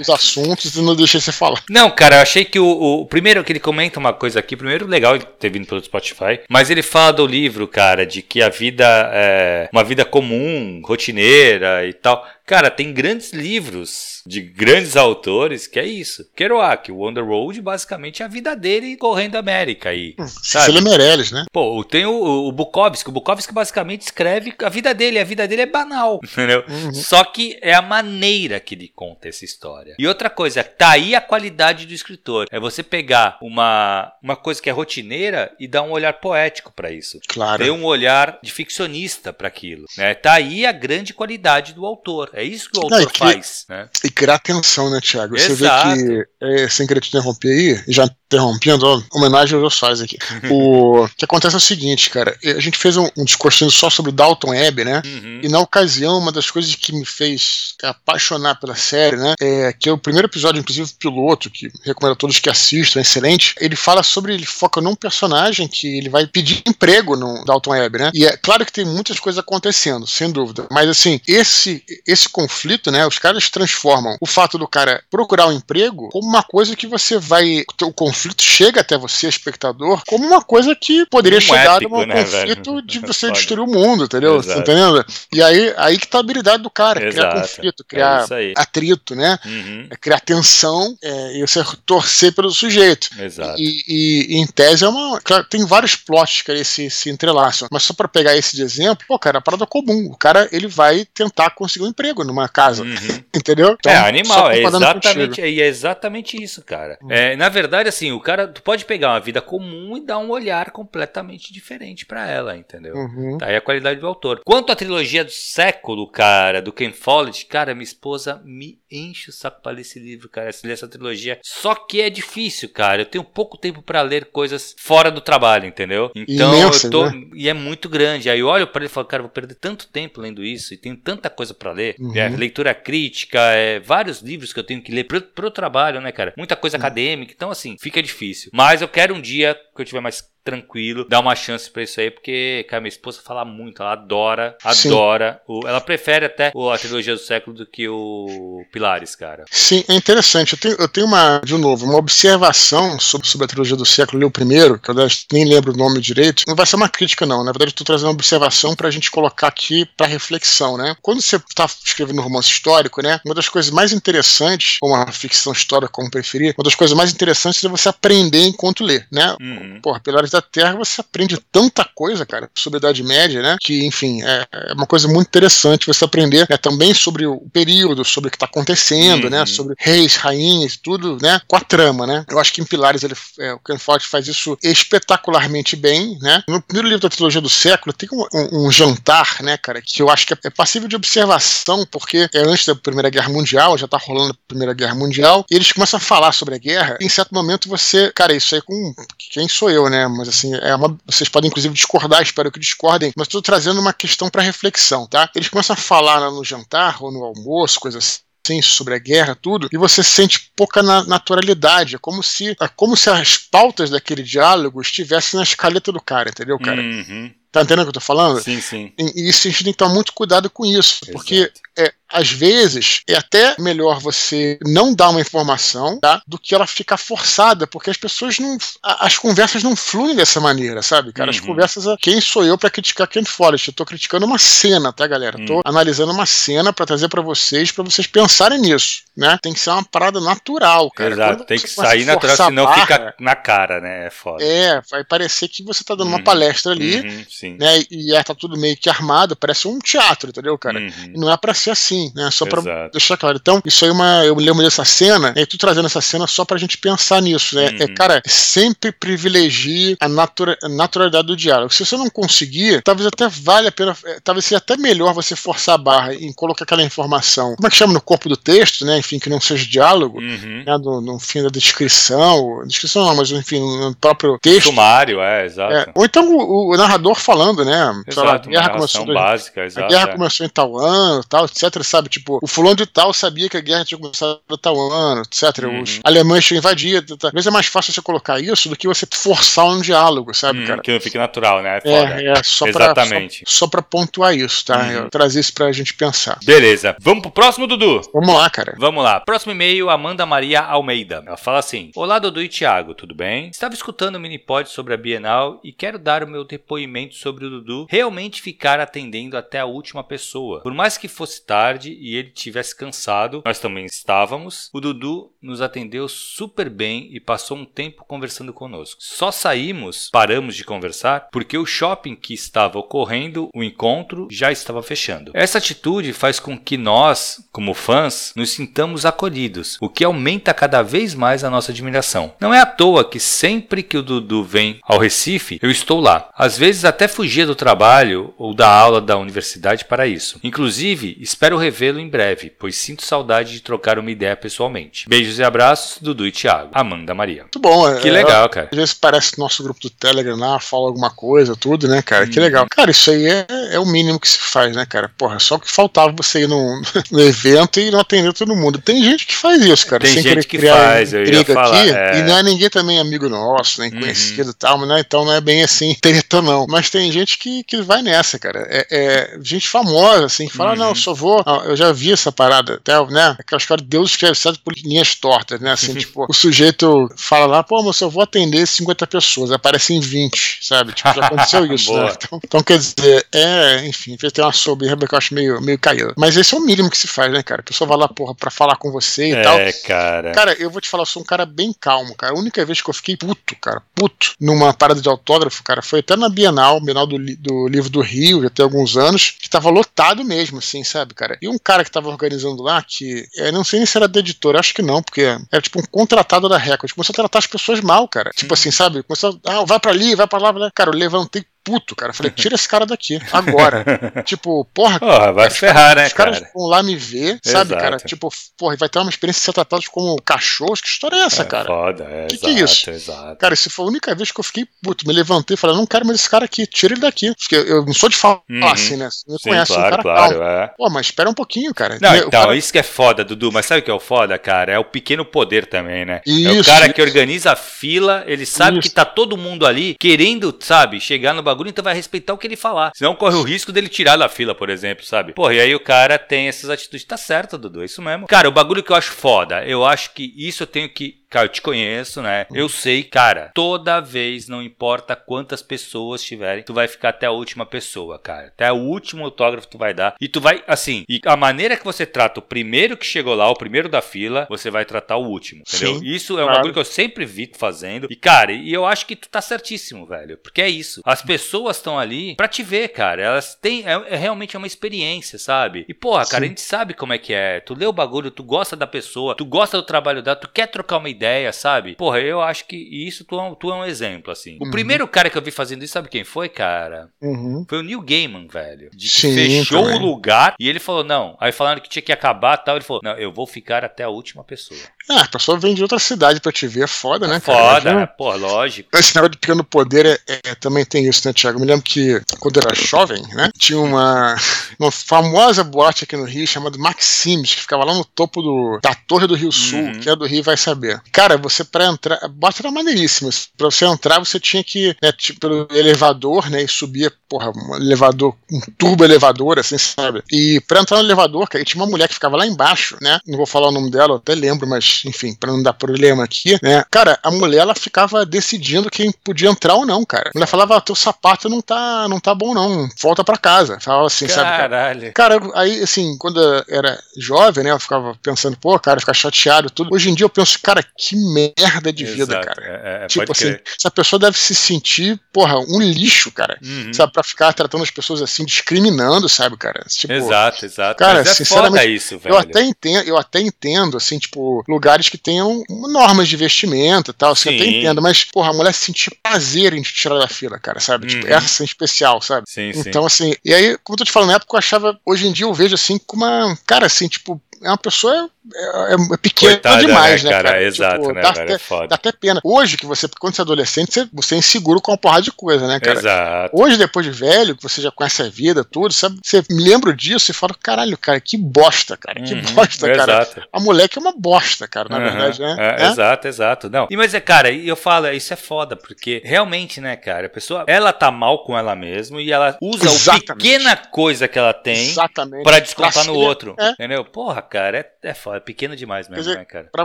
[0.00, 1.62] os assuntos e não deixei você falar.
[1.70, 4.86] Não, cara, eu achei que o, o, Primeiro que ele comenta uma coisa aqui, primeiro,
[4.86, 8.48] legal ele ter vindo pelo Spotify, mas ele fala do livro, cara, de que a
[8.48, 12.26] vida é uma vida comum, rotineira e tal.
[12.46, 16.24] Cara, tem grandes livros de grandes autores que é isso.
[16.34, 20.14] Kerouac, o Underworld, basicamente é a vida dele correndo a América aí.
[20.16, 21.44] Hum, Cecília Meirelles, né?
[21.52, 23.08] Pô, tem o, o Bukowski.
[23.08, 25.18] O Bukowski basicamente escreve a vida dele.
[25.18, 26.64] A vida dele é banal, entendeu?
[26.68, 26.94] Uhum.
[26.94, 29.96] Só que é a maneira que ele conta essa história.
[29.98, 32.46] E outra coisa, tá aí a qualidade do escritor.
[32.52, 36.92] É você pegar uma, uma coisa que é rotineira e dar um olhar poético para
[36.92, 37.18] isso.
[37.26, 37.64] Claro.
[37.64, 39.86] Ter um olhar de ficcionista para aquilo.
[39.98, 40.14] Né?
[40.14, 42.30] Tá aí a grande qualidade do autor.
[42.36, 43.64] É isso que o autor Não, que, faz.
[43.66, 43.88] Né?
[44.04, 45.38] E criar tensão, né, Thiago?
[45.38, 50.00] Você vê que, é, sem querer te interromper aí, já interrompendo, ó, homenagem aos faz
[50.02, 50.18] aqui.
[50.50, 54.10] o que acontece é o seguinte, cara, a gente fez um, um discurso só sobre
[54.10, 55.00] o Dalton Webb, né?
[55.04, 55.40] Uhum.
[55.44, 59.34] E na ocasião, uma das coisas que me fez apaixonar pela série, né?
[59.40, 63.02] É que é o primeiro episódio, inclusive, piloto, que recomendo a todos que assistam, é
[63.02, 63.54] excelente.
[63.58, 67.98] Ele fala sobre, ele foca num personagem que ele vai pedir emprego no Dalton Webb,
[67.98, 68.10] né?
[68.12, 70.66] E é claro que tem muitas coisas acontecendo, sem dúvida.
[70.70, 71.82] Mas assim, esse,
[72.26, 73.06] esse conflito, né?
[73.06, 77.18] Os caras transformam o fato do cara procurar um emprego como uma coisa que você
[77.18, 77.64] vai.
[77.82, 82.06] O conflito chega até você, espectador, como uma coisa que poderia um chegar épico, num
[82.06, 82.82] né, conflito velho?
[82.86, 84.42] de você destruir o mundo, entendeu?
[84.42, 85.04] Tá entendendo?
[85.32, 87.28] E aí, aí que tá a habilidade do cara, Exato.
[87.28, 89.38] criar conflito, criar é atrito, né?
[89.44, 89.86] Uhum.
[89.90, 93.08] É criar tensão é, e você torcer pelo sujeito.
[93.18, 93.60] Exato.
[93.60, 95.20] E, e, e, em tese é uma.
[95.20, 97.68] Claro, tem vários plots que se, se entrelaçam.
[97.70, 100.08] Mas só para pegar esse de exemplo, pô, cara, é a parada comum.
[100.10, 102.82] O cara ele vai tentar conseguir um emprego numa casa.
[102.82, 102.94] Uhum.
[103.34, 103.76] Entendeu?
[103.78, 106.98] Então, é animal, é exatamente, é exatamente isso, cara.
[107.02, 107.10] Uhum.
[107.10, 110.30] É, na verdade, assim, o cara, tu pode pegar uma vida comum e dar um
[110.30, 112.94] olhar completamente diferente para ela, entendeu?
[112.94, 113.38] Uhum.
[113.38, 114.40] Tá aí a qualidade do autor.
[114.44, 119.32] Quanto à trilogia do século, cara, do Ken Follett, cara, minha esposa me enche o
[119.32, 121.38] saco pra ler esse livro, cara, ler essa trilogia.
[121.42, 123.02] Só que é difícil, cara.
[123.02, 126.10] Eu tenho pouco tempo para ler coisas fora do trabalho, entendeu?
[126.14, 127.06] Então, Imenso, eu tô.
[127.06, 127.26] Né?
[127.34, 128.30] E é muito grande.
[128.30, 130.76] Aí eu olho para ele e falo, cara, vou perder tanto tempo lendo isso e
[130.76, 131.96] tenho tanta coisa para ler.
[131.98, 132.05] Uhum.
[132.14, 136.12] É, leitura crítica, é, vários livros que eu tenho que ler pro, pro trabalho, né,
[136.12, 136.34] cara?
[136.36, 136.82] Muita coisa uhum.
[136.82, 137.32] acadêmica.
[137.34, 138.50] Então, assim, fica difícil.
[138.52, 142.00] Mas eu quero um dia que eu tiver mais tranquilo, dar uma chance para isso
[142.00, 145.42] aí, porque, cara, minha esposa fala muito, ela adora, adora.
[145.48, 149.44] O, ela prefere até a trilogia do século do que o Pilares, cara.
[149.50, 150.52] Sim, é interessante.
[150.52, 154.24] Eu tenho, eu tenho uma, de novo, uma observação sobre, sobre a trilogia do século,
[154.24, 154.94] o primeiro, que eu
[155.32, 156.44] nem lembro o nome direito.
[156.46, 157.42] Não vai ser uma crítica, não.
[157.42, 160.96] Na verdade, eu tô trazendo uma observação pra gente colocar aqui pra reflexão, né?
[161.02, 163.20] Quando você tá escrevendo um romance histórico, né?
[163.24, 167.12] Uma das coisas mais interessantes, ou uma ficção histórica, como preferir, uma das coisas mais
[167.12, 169.36] interessantes é você aprender enquanto lê, né?
[169.40, 169.80] Uhum.
[169.82, 173.56] Porra, Pilares da Terra você aprende tanta coisa, cara, sobre a Idade Média, né?
[173.60, 178.04] Que, enfim, é, é uma coisa muito interessante você aprender né, também sobre o período,
[178.04, 179.38] sobre o que está acontecendo, né?
[179.38, 179.44] uhum.
[179.44, 179.46] né?
[179.46, 181.40] Sobre reis, rainhas, tudo, né?
[181.46, 182.24] Com a trama, né?
[182.28, 186.42] Eu acho que em Pilares ele, é, o Ken Follett faz isso espetacularmente bem, né?
[186.48, 190.02] No primeiro livro da trilogia do século tem um, um, um jantar, né, cara, que
[190.02, 193.88] eu acho que é passível de observação, porque é antes da Primeira Guerra Mundial, já
[193.88, 197.08] tá rolando a Primeira Guerra Mundial, e eles começam a falar sobre a guerra, em
[197.08, 198.94] certo momento você, cara, isso aí com
[199.30, 200.06] quem sou eu, né?
[200.08, 203.92] Mas assim, é uma, vocês podem inclusive discordar, espero que discordem, mas estou trazendo uma
[203.92, 205.30] questão para reflexão, tá?
[205.34, 209.68] Eles começam a falar no jantar ou no almoço, coisas assim sobre a guerra, tudo,
[209.72, 211.96] e você sente pouca na naturalidade.
[211.96, 216.30] É como se, é como se as pautas daquele diálogo estivessem na escaleta do cara,
[216.30, 216.80] entendeu, cara?
[216.80, 217.32] Uhum.
[217.56, 218.40] Tá entendendo o que eu tô falando?
[218.42, 218.92] Sim, sim.
[218.98, 221.12] E, isso a gente tem que tomar muito cuidado com isso, Exato.
[221.12, 226.54] porque é, às vezes é até melhor você não dar uma informação tá, do que
[226.54, 228.56] ela ficar forçada, porque as pessoas não.
[228.82, 231.30] as conversas não fluem dessa maneira, sabe, cara?
[231.30, 231.46] As uhum.
[231.46, 231.84] conversas.
[232.00, 233.68] Quem sou eu para criticar Ken Forrest?
[233.68, 235.38] Eu tô criticando uma cena, tá, galera?
[235.38, 235.46] Uhum.
[235.46, 239.38] Tô analisando uma cena para trazer para vocês, para vocês pensarem nisso, né?
[239.42, 241.10] Tem que ser uma parada natural, cara.
[241.10, 244.06] Exato, tem que sair natural, senão barra, fica na cara, né?
[244.06, 244.44] É foda.
[244.44, 246.14] É, vai parecer que você tá dando uhum.
[246.14, 247.00] uma palestra ali.
[247.00, 247.56] Uhum, Sim.
[247.58, 247.82] né?
[247.90, 250.78] E é, tá tudo meio que armado, parece um teatro, entendeu, cara?
[250.78, 251.12] Uhum.
[251.16, 252.30] Não é pra ser assim, né?
[252.30, 252.92] Só pra Exato.
[252.92, 253.38] deixar claro.
[253.40, 254.24] Então, isso aí é uma.
[254.24, 257.70] Eu lembro dessa cena, e tu trazendo essa cena só pra gente pensar nisso, né?
[257.70, 257.76] Uhum.
[257.80, 261.72] É, cara, sempre privilegie a, natura, a naturalidade do diálogo.
[261.72, 265.34] Se você não conseguir, talvez até vale a pena, é, talvez seja até melhor você
[265.36, 268.84] forçar a barra em colocar aquela informação, como é que chama no corpo do texto,
[268.84, 268.98] né?
[268.98, 270.62] Enfim, que não seja diálogo, Uhum.
[270.66, 270.76] né?
[270.78, 274.66] No, no fim da descrição, descrição não, mas enfim, no próprio texto.
[274.66, 275.72] Sumário, é, exato.
[275.72, 278.02] É, ou então o, o narrador falando, né?
[278.08, 279.88] sei lá, Exato, a guerra começou básica, a exato.
[279.88, 280.12] guerra é.
[280.12, 282.08] começou em tal ano, tal, etc, sabe?
[282.08, 285.64] Tipo, o fulano de tal sabia que a guerra tinha começado em tal ano, etc.
[285.64, 285.82] Uhum.
[285.82, 287.16] Os alemães tinham invadido.
[287.22, 290.60] Às vezes é mais fácil você colocar isso do que você forçar um diálogo, sabe,
[290.60, 290.80] Hum, cara?
[290.80, 291.78] que não fique natural, né?
[291.78, 292.22] É foda.
[292.22, 293.44] É, é, só pra, Exatamente.
[293.46, 294.78] só, só pra pontuar isso, tá?
[294.82, 294.90] Uhum.
[294.90, 296.38] Eu trazer isso pra gente pensar.
[296.44, 296.96] Beleza.
[297.00, 298.00] Vamos pro próximo, Dudu?
[298.12, 298.74] Vamos lá, cara.
[298.78, 299.20] Vamos lá.
[299.20, 301.22] Próximo e-mail, Amanda Maria Almeida.
[301.26, 303.48] Ela fala assim: Olá, Dudu e Thiago, tudo bem?
[303.48, 307.50] Estava escutando o Minipod sobre a Bienal e quero dar o meu depoimento sobre o
[307.50, 310.60] Dudu realmente ficar atendendo até a última pessoa.
[310.60, 315.60] Por mais que fosse tarde e ele tivesse cansado, nós também estávamos, o Dudu nos
[315.60, 319.00] atendeu super bem e passou um tempo conversando conosco.
[319.00, 324.82] Só saímos, paramos de conversar, porque o shopping que estava ocorrendo o encontro já estava
[324.82, 325.32] fechando.
[325.34, 330.82] Essa atitude faz com que nós, como fãs, nos sintamos acolhidos, o que aumenta cada
[330.82, 332.34] vez mais a nossa admiração.
[332.40, 336.30] Não é à toa que sempre que o Dudu vem ao Recife, eu estou lá.
[336.36, 340.38] Às vezes até fugia do trabalho ou da aula da universidade para isso.
[340.42, 345.08] Inclusive, espero revê-lo em breve, pois sinto saudade de trocar uma ideia pessoalmente.
[345.08, 346.70] Beijos e abraços, Dudu e Thiago.
[346.72, 347.42] Amanda Maria.
[347.42, 347.88] Muito bom.
[347.88, 348.68] é- Que legal, cara.
[348.72, 352.26] Às vezes parece nosso grupo do Telegram lá, fala alguma coisa, tudo, né, cara?
[352.26, 352.44] Que Uhum.
[352.44, 352.66] legal.
[352.70, 355.10] Cara, isso aí é, é o mínimo que se faz, né, cara?
[355.16, 356.80] Porra, só que faltava você ir no,
[357.10, 358.78] no evento e não atender todo mundo.
[358.80, 360.02] Tem gente que faz isso, cara.
[360.02, 361.90] Tem sem gente que faz, eu ia falar, aqui.
[361.90, 362.18] é.
[362.18, 364.00] E não é ninguém também amigo nosso, nem Uhum.
[364.00, 366.66] conhecido e tal, mas, né, então não é bem assim, treta não.
[366.68, 368.66] Mas tem gente que, que vai nessa, cara.
[368.70, 370.76] É, é gente famosa, assim, que fala, Uhum.
[370.78, 371.42] não, eu só vou.
[371.44, 373.36] Ah, Eu já vi essa parada, até, né?
[373.38, 375.72] Aquela história de Deus escreve certo por linhas tortas, né?
[375.72, 380.58] Assim, tipo, o sujeito fala lá, pô, mas eu vou atender 50 pessoas, aparecem 20,
[380.62, 380.92] sabe?
[380.92, 382.12] Tipo, já aconteceu isso, né?
[382.16, 386.14] Então, então, quer dizer, é, enfim, tem uma soberba que eu acho meio, meio caída.
[386.16, 387.60] Mas esse é o mínimo que se faz, né, cara?
[387.60, 389.58] A pessoa vai lá, porra, pra falar com você e tal.
[389.58, 390.32] É, cara.
[390.32, 392.32] Cara, eu vou te falar, eu sou um cara bem calmo, cara.
[392.32, 396.00] A única vez que eu fiquei puto, cara, puto, numa parada de autógrafo, cara, foi
[396.00, 399.68] até na Bienal, Bienal do, do Livro do Rio, já tem alguns anos, que tava
[399.70, 401.38] lotado mesmo, assim, sabe, cara?
[401.42, 404.20] E um cara que tava organizando lá, que eu não sei nem se era da
[404.20, 406.92] editora, acho que não, porque era tipo um contratado da Record.
[406.92, 408.30] Começou a tratar as pessoas mal, cara.
[408.30, 409.02] Tipo assim, sabe?
[409.02, 410.70] Começou, a, ah, vai pra ali, vai pra lá, vai lá.
[410.70, 412.12] Cara, eu levantei puto, cara.
[412.12, 413.84] Falei, tira esse cara daqui, agora.
[414.24, 416.50] tipo, porra, Porra, vai ferrar, caras- né, Os caras cara?
[416.54, 417.82] vão lá me ver, sabe, Exato.
[417.82, 417.96] cara?
[417.98, 420.80] Tipo, porra, vai ter uma experiência de ser tratados como cachorros.
[420.80, 421.66] Que história é essa, É cara?
[421.66, 422.90] Foda, é, Que que é exato, isso?
[422.90, 423.36] exato.
[423.36, 425.86] Cara, se foi a única vez que eu fiquei puto, me levantei e falei, não
[425.86, 427.34] quero mais esse cara aqui, tira ele daqui.
[427.34, 428.66] Porque eu não sou de falar Uhum.
[428.68, 429.08] assim, né?
[429.10, 430.48] Você me Sim, conhece, um claro, cara claro, calmo.
[430.48, 430.66] é.
[430.78, 431.98] Pô, mas espera um pouquinho, cara.
[432.00, 433.50] Não, então, cara- isso que é foda, Dudu.
[433.50, 434.72] Mas sabe o que é o foda, cara?
[434.72, 436.20] É o pequeno poder também, né?
[436.26, 437.08] é o Isso, cara que isso.
[437.08, 438.88] organiza a fila, ele sabe Isso.
[438.88, 442.46] que tá todo mundo ali querendo, sabe, chegar no bagulho, então vai respeitar o que
[442.46, 442.92] ele falar.
[442.94, 445.32] Senão corre o risco dele tirar da fila, por exemplo, sabe?
[445.32, 447.04] Porra, e aí o cara tem essas atitudes.
[447.04, 448.26] Tá certo, Dudu, é isso mesmo.
[448.26, 451.25] Cara, o bagulho que eu acho foda, eu acho que isso eu tenho que.
[451.28, 452.46] Cara, eu te conheço, né?
[452.52, 457.32] Eu sei, cara, toda vez, não importa quantas pessoas tiverem, tu vai ficar até a
[457.32, 458.48] última pessoa, cara.
[458.48, 460.14] Até o último autógrafo tu vai dar.
[460.20, 463.50] E tu vai, assim, e a maneira que você trata o primeiro que chegou lá,
[463.50, 465.98] o primeiro da fila, você vai tratar o último, entendeu?
[465.98, 466.58] Sim, isso é um claro.
[466.58, 468.06] bagulho que eu sempre vi tu fazendo.
[468.10, 470.38] E, cara, e eu acho que tu tá certíssimo, velho.
[470.38, 471.00] Porque é isso.
[471.04, 473.22] As pessoas estão ali pra te ver, cara.
[473.22, 473.84] Elas têm.
[473.84, 475.84] É, é realmente uma experiência, sabe?
[475.88, 476.46] E, porra, cara, Sim.
[476.46, 477.60] a gente sabe como é que é.
[477.60, 480.68] Tu lê o bagulho, tu gosta da pessoa, tu gosta do trabalho dela, tu quer
[480.68, 481.15] trocar uma ideia,
[481.52, 481.94] sabe?
[481.96, 484.56] Porra, eu acho que isso tu é um, tu é um exemplo, assim.
[484.60, 484.70] O Uhum.
[484.70, 487.08] primeiro cara que eu vi fazendo isso, sabe quem foi, cara?
[487.20, 487.64] Uhum.
[487.68, 488.90] Foi o Neil Gaiman, velho.
[488.94, 489.98] De, Sim, fechou também.
[490.00, 491.36] o lugar e ele falou: não.
[491.40, 492.76] Aí falaram que tinha que acabar e tal.
[492.76, 494.78] Ele falou: não, eu vou ficar até a última pessoa.
[495.08, 497.74] Ah, a pessoa vem de outra cidade pra te ver, é foda, né, cara?
[497.74, 498.06] Foda, né?
[498.06, 498.88] Pô, lógico.
[498.96, 500.18] Esse negócio de pequeno poder é,
[500.50, 501.58] é- também tem isso, né, Thiago?
[501.58, 504.34] Eu me lembro que quando eu era jovem, né, tinha uma,
[504.80, 508.94] uma famosa boate aqui no Rio chamada Maximes, que ficava lá no topo do, da
[508.94, 510.00] Torre do Rio Sul, Uhum.
[510.00, 511.00] que é do Rio vai saber.
[511.12, 513.30] Cara, você pra entrar, a boate era maneiríssima.
[513.56, 517.76] Pra você entrar, você tinha que, né, tipo, pelo elevador, né, e subia, porra, um
[517.76, 520.22] elevador, um turbo elevador, assim, sabe?
[520.30, 523.36] E pra entrar no elevador, cara, tinha uma mulher que ficava lá embaixo, né, não
[523.36, 526.58] vou falar o nome dela, eu até lembro, mas, enfim, pra não dar problema aqui,
[526.62, 530.30] né, cara, a mulher, ela ficava decidindo quem podia entrar ou não, cara.
[530.30, 533.78] A mulher falava, ah, teu sapato não tá, não tá bom não, volta pra casa.
[533.80, 534.48] Falava assim, sabe?
[534.50, 534.68] cara?
[534.68, 535.12] Caralho.
[535.12, 539.68] Cara, aí, assim, quando eu era jovem, né, eu ficava pensando, pô, cara, ficar chateado
[539.68, 539.94] e tudo.
[539.94, 542.62] Hoje em dia eu penso, cara, que merda de Exato, vida, cara.
[542.64, 543.62] É, é, tipo pode assim, crer.
[543.78, 546.58] essa pessoa deve se sentir, porra, um lixo, cara.
[546.64, 546.92] Uhum.
[546.92, 549.84] Sabe, pra ficar tratando as pessoas assim, discriminando, sabe, cara?
[549.88, 550.98] Tipo, Exato, exato.
[550.98, 552.34] cara, Mas é sinceramente, foda isso, velho.
[552.34, 557.14] Eu até entendo, eu até entendo, assim, tipo, lugares que tenham normas de vestimento e
[557.14, 557.78] tal, assim, eu até Sim.
[557.78, 561.06] entendo, mas, porra, a mulher sentir prazer em te tirar da fila, cara, sabe?
[561.06, 561.32] Tipo, Uhum.
[561.32, 562.46] essa em especial, sabe?
[562.48, 562.80] Sim, sim.
[562.86, 565.32] Então, assim, e aí, como eu tô te falando, na época eu achava, hoje em
[565.32, 569.52] dia eu vejo assim, com uma, cara, assim, tipo, é uma pessoa é, é pequena
[569.52, 570.48] Coitada, demais, né, né, cara?
[570.50, 570.62] cara?
[570.62, 571.44] Exato, Tipo, né, dá, velho?
[571.44, 571.88] até, É foda.
[571.88, 572.40] dá até pena.
[572.44, 575.32] Hoje, que você, quando você é adolescente, você, você é inseguro com uma porrada de
[575.32, 575.98] coisa, né, cara?
[575.98, 576.50] Exato.
[576.60, 579.18] Hoje, depois de velho, que você já conhece a vida, tudo, sabe?
[579.22, 583.22] Você me lembra disso e fala, caralho, cara, que bosta, cara, que Uhum, bosta, cara.
[583.22, 583.42] Exato.
[583.52, 585.56] A moleque é uma bosta, cara, na Aham, verdade, né?
[585.58, 585.86] é, É?
[585.88, 586.70] Exato, exato.
[586.70, 586.86] Não.
[586.90, 590.30] E, mas é, cara, e eu falo, isso é foda, porque realmente, né, cara, a
[590.30, 594.52] pessoa, ela tá mal com ela mesma e ela usa a pequena coisa que ela
[594.52, 594.94] tem
[595.42, 596.54] pra descontar Pra no outro.
[596.58, 596.70] É.
[596.70, 597.04] Entendeu?
[597.04, 599.68] Porra, cara, é, é foda, é pequeno demais mesmo, dizer, né, cara?
[599.72, 599.84] Pra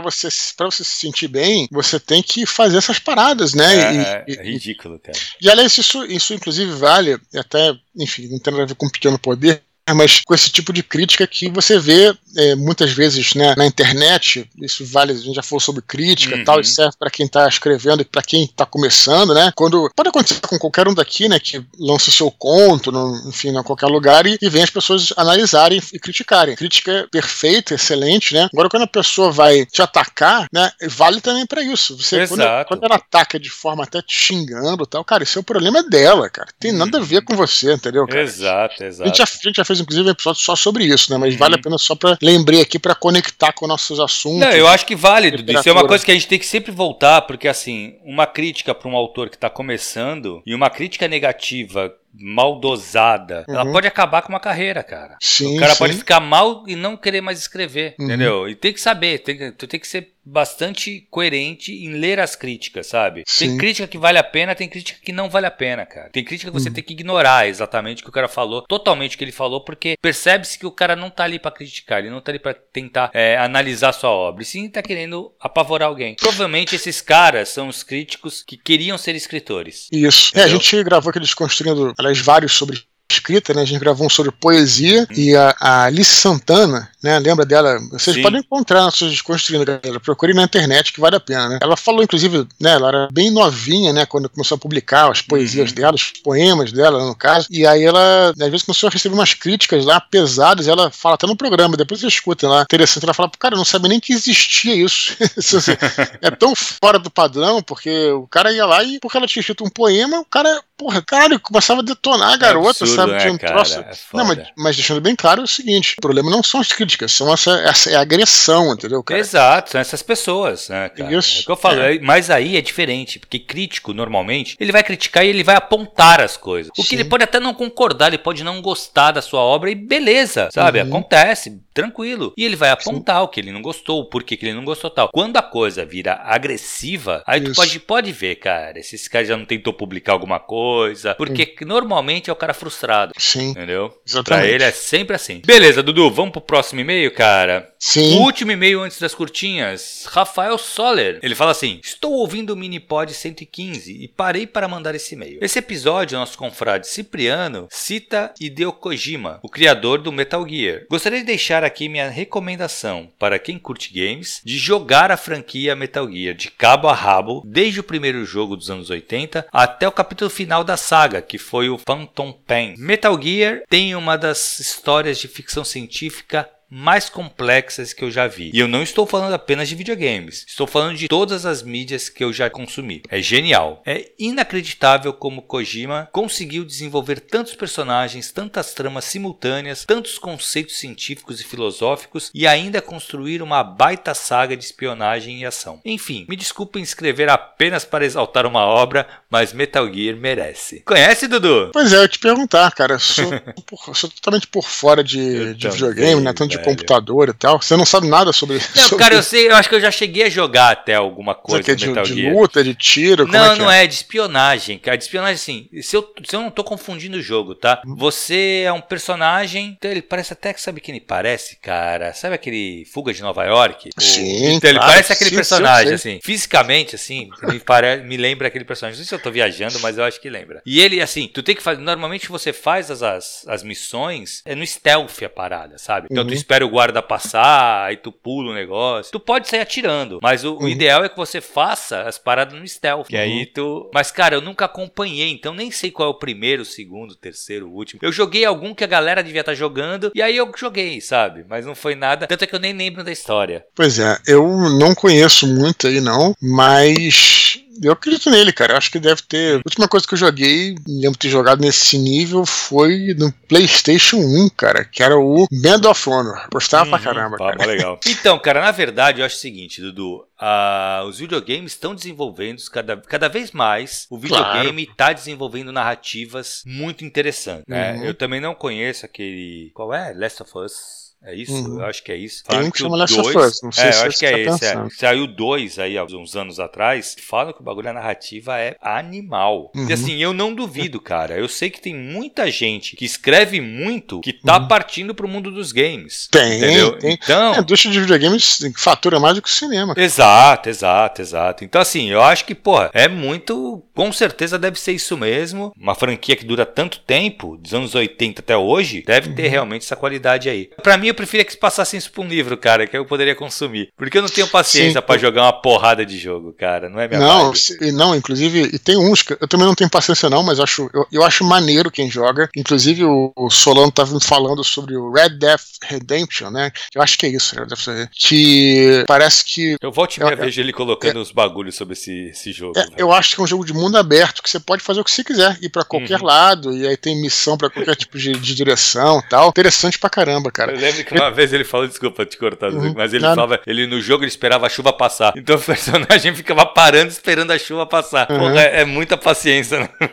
[0.00, 3.74] você, pra você se sentir bem, você tem que fazer essas paradas, né?
[3.74, 5.18] É, E- é, e, é ridículo, cara.
[5.40, 9.18] E aliás, isso, isso inclusive vale, até, enfim, não tem nada a ver com pequeno
[9.18, 13.66] poder, mas com esse tipo de crítica que você vê é, muitas vezes né, na
[13.66, 16.44] internet, isso vale, a gente já falou sobre crítica e Uhum.
[16.44, 19.52] tal, isso serve para quem está escrevendo e para quem está começando, né?
[19.54, 23.48] Quando pode acontecer com qualquer um daqui, né, que lança o seu conto, no, enfim,
[23.56, 26.56] em qualquer lugar e, e vem as pessoas analisarem e criticarem.
[26.56, 28.48] Crítica é perfeita, excelente, né?
[28.52, 31.96] Agora quando a pessoa vai te atacar, né, vale também para isso.
[31.98, 32.68] Você quando, Exato.
[32.68, 35.82] quando ela ataca de forma até te xingando, e tal, cara, isso é o problema
[35.82, 36.48] dela, cara.
[36.58, 38.22] Tem nada a ver com você, entendeu, cara?
[38.22, 39.08] Exato, A exato.
[39.08, 41.18] gente, já, a gente já fez, inclusive, um episódio só sobre isso, né?
[41.18, 41.38] Mas Uhum.
[41.38, 44.40] vale a pena só pra lembrei aqui pra conectar com nossos assuntos.
[44.40, 45.52] Não, eu acho que vale, Dudu.
[45.52, 48.74] Isso é uma coisa que a gente tem que sempre voltar, porque assim, uma crítica
[48.74, 53.72] para um autor que está começando e uma crítica negativa mal dosada, ela Uhum.
[53.72, 55.16] pode acabar com uma carreira, cara.
[55.20, 55.78] Sim, o cara sim.
[55.78, 58.04] pode ficar mal e não querer mais escrever, Uhum.
[58.04, 58.48] entendeu?
[58.48, 62.34] E tem que saber, tem que, tu tem que ser bastante coerente em ler as
[62.36, 63.24] críticas, sabe?
[63.38, 63.58] Tem Sim.
[63.58, 66.10] crítica que vale a pena, tem crítica que não vale a pena, cara.
[66.10, 66.74] Tem crítica que você Uhum.
[66.74, 69.96] tem que ignorar exatamente o que o cara falou, totalmente o que ele falou, porque
[70.00, 73.10] percebe-se que o cara não tá ali pra criticar, ele não tá ali pra tentar
[73.12, 76.14] é, analisar sua obra, e sim tá querendo apavorar alguém.
[76.14, 79.88] Provavelmente esses caras são os críticos que queriam ser escritores.
[79.92, 80.32] Isso.
[80.34, 80.60] É, a Entendeu?
[80.60, 82.82] gente gravou aqueles construindo, aliás, vários sobre
[83.12, 83.62] escrita, né?
[83.62, 85.16] A gente gravou um sobre poesia Uhum.
[85.16, 87.18] e a, a Alice Santana, né?
[87.18, 87.78] Lembra dela?
[87.90, 88.22] Vocês Sim.
[88.22, 90.00] podem encontrar nossos desconstruindo, galera.
[90.00, 91.58] Procure na internet que vale a pena, né?
[91.62, 92.72] Ela falou, inclusive, né?
[92.72, 94.06] Ela era bem novinha, né?
[94.06, 95.74] Quando começou a publicar as poesias Uhum.
[95.76, 97.46] dela, os poemas dela, no caso.
[97.50, 100.68] E aí ela, às vezes, começou a receber umas críticas lá pesadas.
[100.68, 102.62] Ela fala até no programa, depois vocês escutem lá.
[102.62, 103.04] Interessante.
[103.04, 105.16] Ela fala, cara, não sabia nem que existia isso.
[105.36, 105.72] Isso, assim,
[106.20, 109.64] é tão fora do padrão, porque o cara ia lá e, porque ela tinha escrito
[109.64, 113.12] um poema, o cara, porra, cara, começava a detonar a garota, absurdo, sabe?
[113.12, 113.52] né, Tinha um cara?
[113.54, 113.78] troço.
[113.78, 117.12] É não, mas, mas deixando bem claro o seguinte: o problema não são as críticas,
[117.12, 119.20] são essa, essa é a agressão, entendeu, cara?
[119.20, 121.14] Exato, são essas pessoas, né, cara?
[121.14, 121.96] Isso, É o que eu falo, é.
[121.96, 126.20] é, mas aí é diferente, porque crítico, normalmente, ele vai criticar e ele vai apontar
[126.20, 126.70] as coisas.
[126.76, 126.96] O que Sim.
[126.96, 130.80] ele pode até não concordar, ele pode não gostar da sua obra e beleza, sabe?
[130.80, 130.88] Uhum.
[130.88, 132.32] Acontece, tranquilo.
[132.36, 134.90] E ele vai apontar o que ele não gostou, o porquê que ele não gostou
[134.90, 135.08] tal.
[135.12, 137.60] Quando a coisa vira agressiva, aí tu Isso.
[137.60, 140.71] pode, pode ver, cara, se esse cara já não tentou publicar alguma coisa,
[141.16, 143.12] porque normalmente é o cara frustrado.
[143.18, 143.90] Sim, Entendeu?
[143.90, 144.54] Pra exatamente.
[144.54, 145.42] ele é sempre assim.
[145.44, 147.72] Beleza, Dudu, vamos pro próximo e-mail, cara?
[147.78, 148.18] Sim.
[148.18, 151.18] O último e-mail antes das curtinhas, Rafael Soller.
[151.22, 155.38] Ele fala assim: Estou ouvindo o Minipod 115 e parei para mandar esse e-mail.
[155.42, 160.84] Esse episódio, nosso confrade Cipriano cita Hideo Kojima, o criador do Metal Gear.
[160.88, 166.10] Gostaria de deixar aqui minha recomendação para quem curte games de jogar a franquia Metal
[166.10, 170.30] Gear de cabo a rabo, desde o primeiro jogo dos anos 80 até o capítulo
[170.30, 172.74] final da saga, que foi o Phantom Pain.
[172.78, 178.50] Metal Gear tem uma das histórias de ficção científica mais complexas que eu já vi.
[178.54, 182.24] E eu não estou falando apenas de videogames, estou falando de todas as mídias que
[182.24, 183.02] eu já consumi.
[183.10, 183.82] É genial.
[183.84, 191.44] É inacreditável como Kojima conseguiu desenvolver tantos personagens, tantas tramas simultâneas, tantos conceitos científicos e
[191.44, 195.80] filosóficos e ainda construir uma baita saga de espionagem e ação.
[195.84, 200.80] Enfim, me desculpem escrever apenas para exaltar uma obra, mas Metal Gear merece.
[200.86, 201.70] Conhece, Dudu?
[201.72, 202.94] Pois é, eu te perguntar, cara.
[202.94, 203.30] Eu sou,
[203.66, 206.32] por- sou totalmente por fora de, de videogame, né?
[206.32, 206.61] Tanto de.
[206.64, 207.60] Computador e tal.
[207.60, 208.54] Você não sabe nada sobre.
[208.74, 211.34] Não, sobre cara, eu sei, eu acho que eu já cheguei a jogar até alguma
[211.34, 212.34] coisa aqui é de, Metal de Gear.
[212.34, 213.26] luta, de tiro?
[213.26, 213.86] Não, que não é?
[213.86, 214.96] de espionagem, cara.
[214.96, 217.82] De espionagem, assim, se eu, se eu não tô confundindo o jogo, tá?
[217.86, 219.74] Você é um personagem.
[219.78, 222.12] Então ele parece até que sabe quem ele parece, cara.
[222.14, 223.90] Sabe aquele Fuga de Nova York?
[223.96, 226.20] O- Sim, Então ele claro, parece aquele sim, personagem, assim.
[226.22, 227.96] Fisicamente, assim, me, pare...
[228.02, 228.98] me lembra aquele personagem.
[228.98, 230.62] Não sei se eu tô viajando, mas eu acho que lembra.
[230.66, 231.80] E ele, assim, tu tem que fazer.
[231.80, 236.08] Normalmente você faz as, as, as missões, é no stealth a parada, sabe?
[236.10, 236.34] Então tu Uhum.
[236.34, 239.10] espera espera o guarda passar, aí tu pula o negócio.
[239.10, 240.64] Tu pode sair atirando, mas o, uhum.
[240.64, 243.06] o ideal é que você faça as paradas no stealth.
[243.06, 243.46] Que aí uhum.
[243.54, 243.90] tu.
[243.94, 247.16] Mas, cara, eu nunca acompanhei, então nem sei qual é o primeiro, o segundo, o
[247.16, 248.00] terceiro, o último.
[248.02, 251.44] Eu joguei algum que a galera devia estar tá jogando, e aí eu joguei, sabe?
[251.48, 252.26] Mas não foi nada.
[252.26, 253.64] Tanto é que eu nem lembro da história.
[253.74, 254.46] Pois é, eu
[254.78, 258.72] não conheço muito aí, não, mas eu acredito nele, cara.
[258.72, 259.56] Eu acho que deve ter.
[259.56, 264.16] A última coisa que eu joguei, lembro de ter jogado nesse nível, foi no PlayStation
[264.16, 266.48] 1, cara, que era o Band of Honor.
[266.52, 267.66] Gostava uhum, pra caramba, cara.
[267.66, 267.98] legal.
[268.22, 270.24] Então, cara, na verdade, eu acho o seguinte, Dudu.
[270.40, 274.06] Uh, os videogames estão desenvolvendo cada, cada vez mais.
[274.10, 275.14] O videogame está claro.
[275.14, 277.64] desenvolvendo narrativas muito interessantes.
[277.66, 277.94] Né?
[277.94, 278.04] Uhum.
[278.04, 279.70] Eu também não conheço aquele.
[279.74, 280.12] Qual é?
[280.12, 281.11] Last of Us.
[281.24, 281.52] É isso?
[281.52, 281.80] Uhum.
[281.80, 282.42] Eu acho que é isso.
[282.44, 284.44] Tem um que chama Last of Us, não sei é, se eu acho que é
[284.44, 284.64] tá esse.
[284.64, 284.88] É.
[284.90, 287.14] Saiu dois aí há uns anos atrás.
[287.20, 289.70] Falam que o bagulho da narrativa é animal.
[289.74, 289.88] Uhum.
[289.88, 291.38] E assim, eu não duvido, cara.
[291.38, 294.66] Eu sei que tem muita gente que escreve muito que tá uhum.
[294.66, 296.28] partindo pro mundo dos games.
[296.30, 296.98] Tem, entendeu?
[296.98, 297.12] tem.
[297.12, 299.94] Então, é, a indústria de videogames fatura mais do que o cinema.
[299.96, 301.64] Exato, exato, exato.
[301.64, 303.80] Então assim, eu acho que, porra, é muito...
[303.94, 305.72] Com certeza deve ser isso mesmo.
[305.78, 309.50] Uma franquia que dura tanto tempo, dos anos 80 até hoje, deve ter uhum.
[309.50, 310.70] realmente essa qualidade aí.
[310.82, 313.90] Pra mim, eu preferia que passassem isso pra um livro, cara, que eu poderia consumir.
[313.96, 316.88] Porque eu não tenho paciência para jogar uma porrada de jogo, cara.
[316.88, 319.90] Não é minha Não, se, não, inclusive, e tem uns que eu também não tenho
[319.90, 322.48] paciência, não, mas eu acho, eu, eu acho maneiro quem joga.
[322.56, 326.70] Inclusive, o, o Solano tava falando sobre o Red Death Redemption, né?
[326.94, 329.76] Eu acho que é isso, Red Death Que parece que.
[329.80, 332.78] Eu volto e me vejo ele colocando é, os bagulhos sobre esse, esse jogo.
[332.78, 335.04] É, eu acho que é um jogo de mundo aberto, que você pode fazer o
[335.04, 336.26] que você quiser, ir para qualquer uhum.
[336.26, 339.48] lado, e aí tem missão para qualquer tipo de, de direção tal.
[339.48, 340.72] Interessante pra caramba, cara.
[340.72, 344.00] Eu lembro uma vez ele falou, desculpa te cortar, uhum, mas ele falava, ele no
[344.00, 345.32] jogo ele esperava a chuva passar.
[345.36, 348.30] Então o personagem ficava parando esperando a chuva passar.
[348.30, 348.38] Uhum.
[348.38, 349.88] Porra, é, é, muita paciência, né?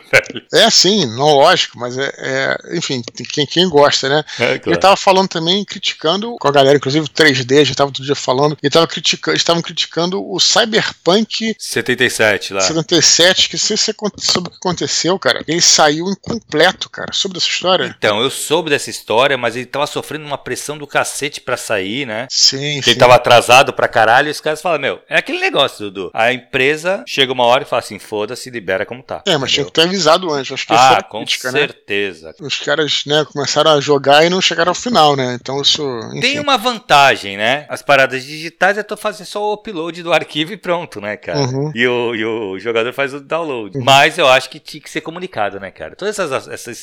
[0.52, 4.24] É sim, não lógico, mas é, é enfim, quem, quem gosta, né?
[4.38, 4.62] É, claro.
[4.66, 8.56] Ele tava falando também, criticando com a galera, inclusive 3D, já tava outro dia falando,
[8.62, 12.60] e tava criticando, estavam criticando o Cyberpunk 77 lá.
[12.60, 17.48] 77, que se você soube o que aconteceu, cara, ele saiu incompleto, cara, sobre essa
[17.48, 17.94] história.
[17.98, 22.06] Então, eu soube dessa história, mas ele tava sofrendo uma pressão do cacete pra sair,
[22.06, 22.26] né?
[22.30, 22.90] Sim, sim.
[22.90, 26.10] Ele tava atrasado pra caralho e os caras falam, meu, é aquele negócio, Dudu.
[26.14, 29.22] A empresa chega uma hora e fala assim, foda-se, libera como tá.
[29.26, 29.50] É, mas entendeu?
[29.50, 30.52] tinha que ter avisado antes.
[30.52, 31.60] Acho que ah, com crítica, né?
[31.60, 32.28] certeza.
[32.28, 32.34] Né?
[32.40, 35.36] Os caras, né, começaram a jogar e não chegaram ao final, né?
[35.40, 35.82] Então isso.
[36.08, 36.20] Enfim.
[36.20, 37.66] Tem uma vantagem, né?
[37.68, 41.40] As paradas digitais é tu fazer só o upload do arquivo e pronto, né, cara?
[41.40, 41.72] Uhum.
[41.74, 43.76] E, o, e o jogador faz o download.
[43.76, 43.84] Uhum.
[43.84, 45.94] Mas eu acho que tinha que ser comunicado, né, cara?
[45.94, 46.18] Todos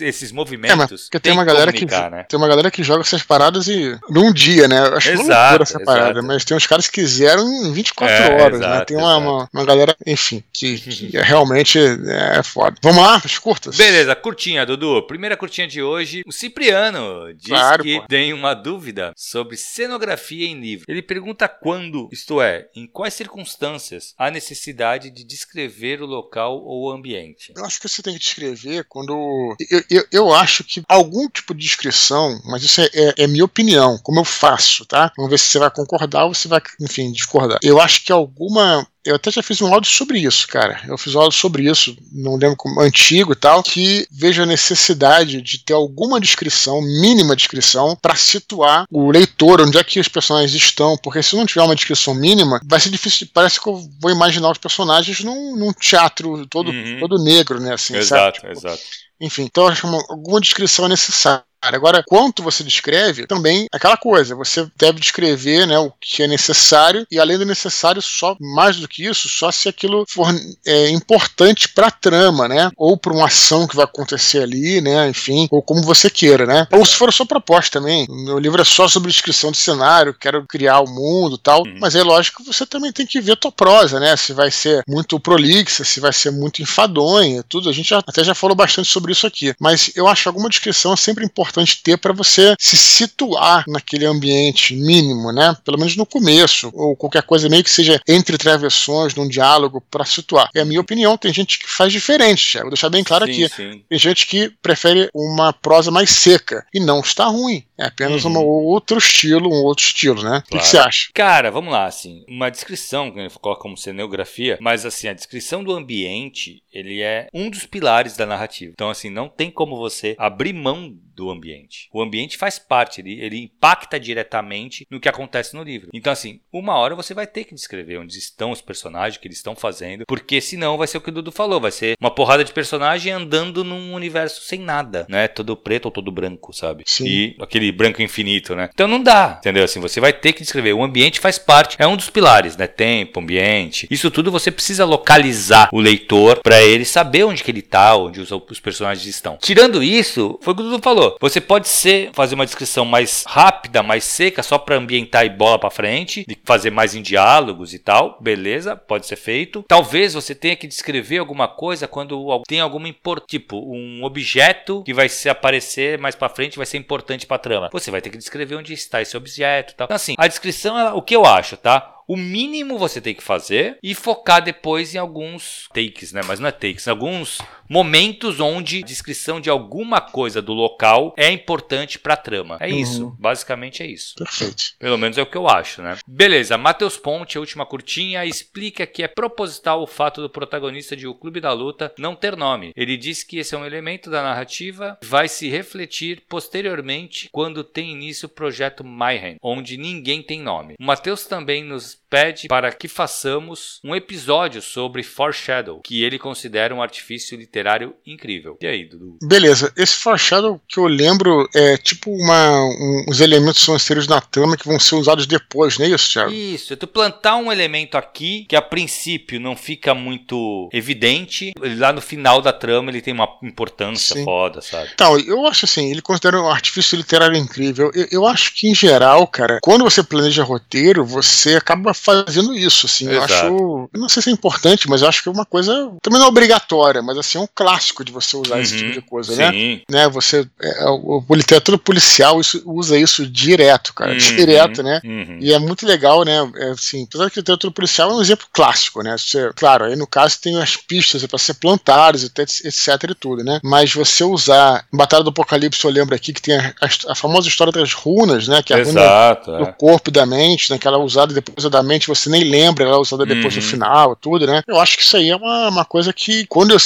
[0.01, 1.07] esses movimentos.
[1.07, 2.25] É, tem, tem uma galera que, né?
[2.29, 4.79] Tem uma galera que joga essas paradas e num dia, né?
[4.93, 8.65] Acho exato, essa parada, mas tem uns caras que quiseram em 24 é, horas, né?
[8.65, 8.85] exato, né?
[8.85, 12.75] Tem uma, uma, uma, galera, enfim, que, que realmente é foda.
[12.81, 13.75] Vamos lá, as curtas?
[13.75, 15.05] Beleza, curtinha, Dudu.
[15.07, 16.23] Primeira curtinha de hoje.
[16.25, 18.07] O Cipriano diz claro, que pô.
[18.07, 20.85] tem uma dúvida sobre cenografia em livro.
[20.87, 26.85] Ele pergunta quando, isto é, em quais circunstâncias há necessidade de descrever o local ou
[26.85, 27.53] o ambiente.
[27.55, 29.55] Eu acho que você tem que descrever quando.
[29.69, 33.45] Eu, eu, eu acho que algum tipo de descrição, mas isso é, é, é minha
[33.45, 33.66] opinião,
[34.03, 35.11] como eu faço tá?
[35.15, 37.59] Vamos ver se você vai concordar ou se vai, enfim, discordar.
[37.61, 40.81] Eu acho que alguma eu até já fiz um áudio sobre isso, cara.
[40.85, 44.45] Eu fiz um áudio sobre isso, não lembro como, antigo e tal, que vejo a
[44.45, 50.09] necessidade de ter alguma descrição, mínima descrição, para situar o leitor, onde é que os
[50.09, 53.29] personagens estão, porque se não tiver uma descrição mínima, vai ser difícil.
[53.33, 56.97] Parece que eu vou imaginar os personagens num, num teatro todo, uhum.
[56.99, 57.75] todo negro, né?
[57.75, 58.51] Assim, exato, sabe?
[58.51, 58.81] exato.
[59.21, 61.46] Enfim, então acho que uma, alguma descrição é necessária.
[61.61, 66.27] Agora, quanto você descreve, também é aquela coisa, você deve descrever né, o que é
[66.27, 70.27] necessário, e além do necessário, só mais do que isso, só se aquilo for
[70.65, 72.71] é, importante para a trama, né?
[72.77, 75.09] Ou para uma ação que vai acontecer ali, né?
[75.09, 76.67] Enfim, ou como você queira, né?
[76.71, 78.05] Ou se for a sua proposta também.
[78.09, 81.63] O meu livro é só sobre descrição de cenário, quero criar o mundo tal.
[81.63, 81.77] Uhum.
[81.79, 84.15] Mas é lógico que você também tem que ver a tua prosa, né?
[84.15, 87.69] Se vai ser muito prolixa, se vai ser muito enfadonha, tudo.
[87.69, 89.53] A gente já, até já falou bastante sobre isso aqui.
[89.59, 94.75] Mas eu acho alguma descrição sempre importante importante ter para você se situar naquele ambiente
[94.75, 95.55] mínimo, né?
[95.63, 100.05] Pelo menos no começo, ou qualquer coisa meio que seja entre travessões, num diálogo, para
[100.05, 100.49] situar.
[100.53, 103.55] É a minha opinião, tem gente que faz diferente, vou deixar bem claro sim, aqui.
[103.55, 103.83] Sim.
[103.89, 107.63] Tem gente que prefere uma prosa mais seca, e não está ruim.
[107.79, 108.31] É apenas uhum.
[108.31, 110.41] um outro estilo, um outro estilo, né?
[110.41, 110.45] Claro.
[110.51, 111.09] O que você acha?
[111.13, 115.63] Cara, vamos lá, assim, uma descrição, que ele coloca como cenografia, mas assim, a descrição
[115.63, 118.71] do ambiente, ele é um dos pilares da narrativa.
[118.73, 121.89] Então, assim, não tem como você abrir mão do ambiente.
[121.91, 125.89] O ambiente faz parte, ele, ele impacta diretamente no que acontece no livro.
[125.91, 129.27] Então, assim, uma hora você vai ter que descrever onde estão os personagens, o que
[129.27, 132.11] eles estão fazendo, porque senão vai ser o que o Dudu falou, vai ser uma
[132.11, 135.27] porrada de personagem andando num universo sem nada, né?
[135.27, 136.83] Todo preto ou todo branco, sabe?
[136.85, 137.07] Sim.
[137.07, 138.69] E aquele branco infinito, né?
[138.71, 139.63] Então não dá, entendeu?
[139.63, 140.73] Assim, você vai ter que descrever.
[140.73, 142.67] O ambiente faz parte, é um dos pilares, né?
[142.67, 143.87] Tempo, ambiente.
[143.89, 148.21] Isso tudo você precisa localizar o leitor para ele saber onde que ele tá, onde
[148.21, 149.37] os, os personagens estão.
[149.41, 151.06] Tirando isso, foi o que o Dudu falou.
[151.19, 155.59] Você pode ser fazer uma descrição mais rápida, mais seca, só para ambientar e bola
[155.59, 159.63] para frente, de fazer mais em diálogos e tal, beleza, pode ser feito.
[159.67, 164.93] Talvez você tenha que descrever alguma coisa quando tem alguma import, tipo um objeto que
[164.93, 167.69] vai se aparecer mais para frente, vai ser importante para trama.
[167.71, 169.85] Você vai ter que descrever onde está esse objeto, tal.
[169.85, 171.93] Então, assim, a descrição é o que eu acho, tá?
[172.07, 176.21] O mínimo você tem que fazer e focar depois em alguns takes, né?
[176.25, 177.39] Mas não é takes, alguns
[177.69, 182.57] momentos onde a descrição de alguma coisa do local é importante para a trama.
[182.59, 182.77] É uhum.
[182.77, 184.15] isso, basicamente é isso.
[184.15, 184.63] Perfeito.
[184.79, 185.97] Pelo menos é o que eu acho, né?
[186.07, 191.07] Beleza, Matheus Ponte, a última curtinha, explica que é proposital o fato do protagonista de
[191.07, 192.71] O Clube da Luta não ter nome.
[192.75, 197.91] Ele diz que esse é um elemento da narrativa, vai se refletir posteriormente quando tem
[197.91, 200.75] início o projeto Mayhem, onde ninguém tem nome.
[200.79, 206.73] O Matheus também nos pede para que façamos um episódio sobre Foreshadow, que ele considera
[206.73, 207.56] um artifício literário
[208.05, 208.57] incrível.
[208.61, 209.17] E aí, Dudu?
[209.23, 214.21] Beleza, esse Foreshadow que eu lembro é tipo uma, um, os elementos são inseridos na
[214.21, 216.31] trama que vão ser usados depois, não é isso, Thiago?
[216.31, 221.91] Isso, é tu plantar um elemento aqui que a princípio não fica muito evidente, lá
[221.91, 224.23] no final da trama ele tem uma importância Sim.
[224.23, 224.89] foda, sabe?
[224.93, 227.91] Então, eu acho assim, ele considera um artifício literário incrível.
[227.93, 232.85] Eu, eu acho que em geral, cara, quando você planeja roteiro, você acaba fazendo isso,
[232.85, 233.09] assim.
[233.09, 233.17] Exato.
[233.17, 233.89] Eu acho.
[233.93, 235.91] Eu não sei se é importante, mas eu acho que é uma coisa.
[236.01, 238.91] Também não é obrigatória, mas assim, é um clássico de você usar uhum, esse tipo
[238.91, 239.51] de coisa, né?
[239.51, 239.81] sim.
[239.89, 239.97] né?
[239.97, 240.09] né?
[240.09, 240.47] Você.
[240.61, 244.11] É, o, o literatura policial isso, usa isso direto, cara.
[244.11, 245.01] Uhum, direto, né?
[245.03, 245.37] Uhum.
[245.41, 246.37] E é muito legal, né?
[246.55, 249.15] É, assim, apesar que a literatura policial é um exemplo clássico, né?
[249.17, 253.43] Você, claro, aí no caso tem as pistas é para ser plantadas, etc e tudo,
[253.43, 253.59] né?
[253.63, 254.85] Mas você usar.
[254.91, 258.47] Batalha do Apocalipse, eu lembro aqui que tem a, a, a famosa história das runas,
[258.47, 258.61] né?
[258.61, 259.65] Que é a Exato, runa é.
[259.65, 260.77] do corpo e da mente, né?
[260.77, 263.61] Que ela é usada depois da mente você nem lembra, ela é usada depois uhum.
[263.61, 264.61] no final, tudo, né?
[264.67, 266.77] Eu acho que isso aí é uma, uma coisa que, quando é,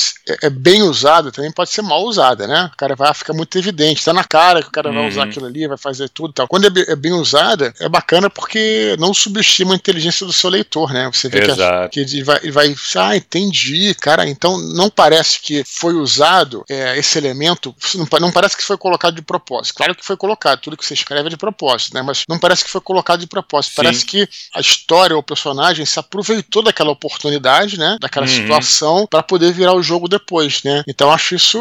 [0.44, 2.70] é bem usada, também pode ser mal usada, né?
[2.74, 4.96] O cara vai ficar muito evidente, tá na cara que o cara uhum.
[4.96, 5.30] vai usar uhum.
[5.30, 6.48] aquilo ali, vai fazer tudo e tal.
[6.48, 10.94] Quando é, é, bem usada, é bacana porque não subestima a inteligência do seu leitor,
[10.94, 11.10] né?
[11.12, 11.90] Você vê Exato.
[11.90, 16.64] que, que ele vai, ele vai, ah, entendi, cara, então não parece que foi usado
[16.70, 19.76] é, esse elemento, não, não parece que foi colocado de propósito.
[19.76, 22.02] Claro que foi colocado, tudo que você escreve é de propósito, né?
[22.02, 23.72] Mas não parece que foi colocado de propósito.
[23.72, 23.76] Sim.
[23.78, 27.98] Parece que a história ou o personagem se aproveitou daquela oportunidade, né?
[28.00, 28.32] Daquela uhum.
[28.32, 30.84] situação para poder virar o jogo depois, né?
[30.88, 31.60] Então acho isso,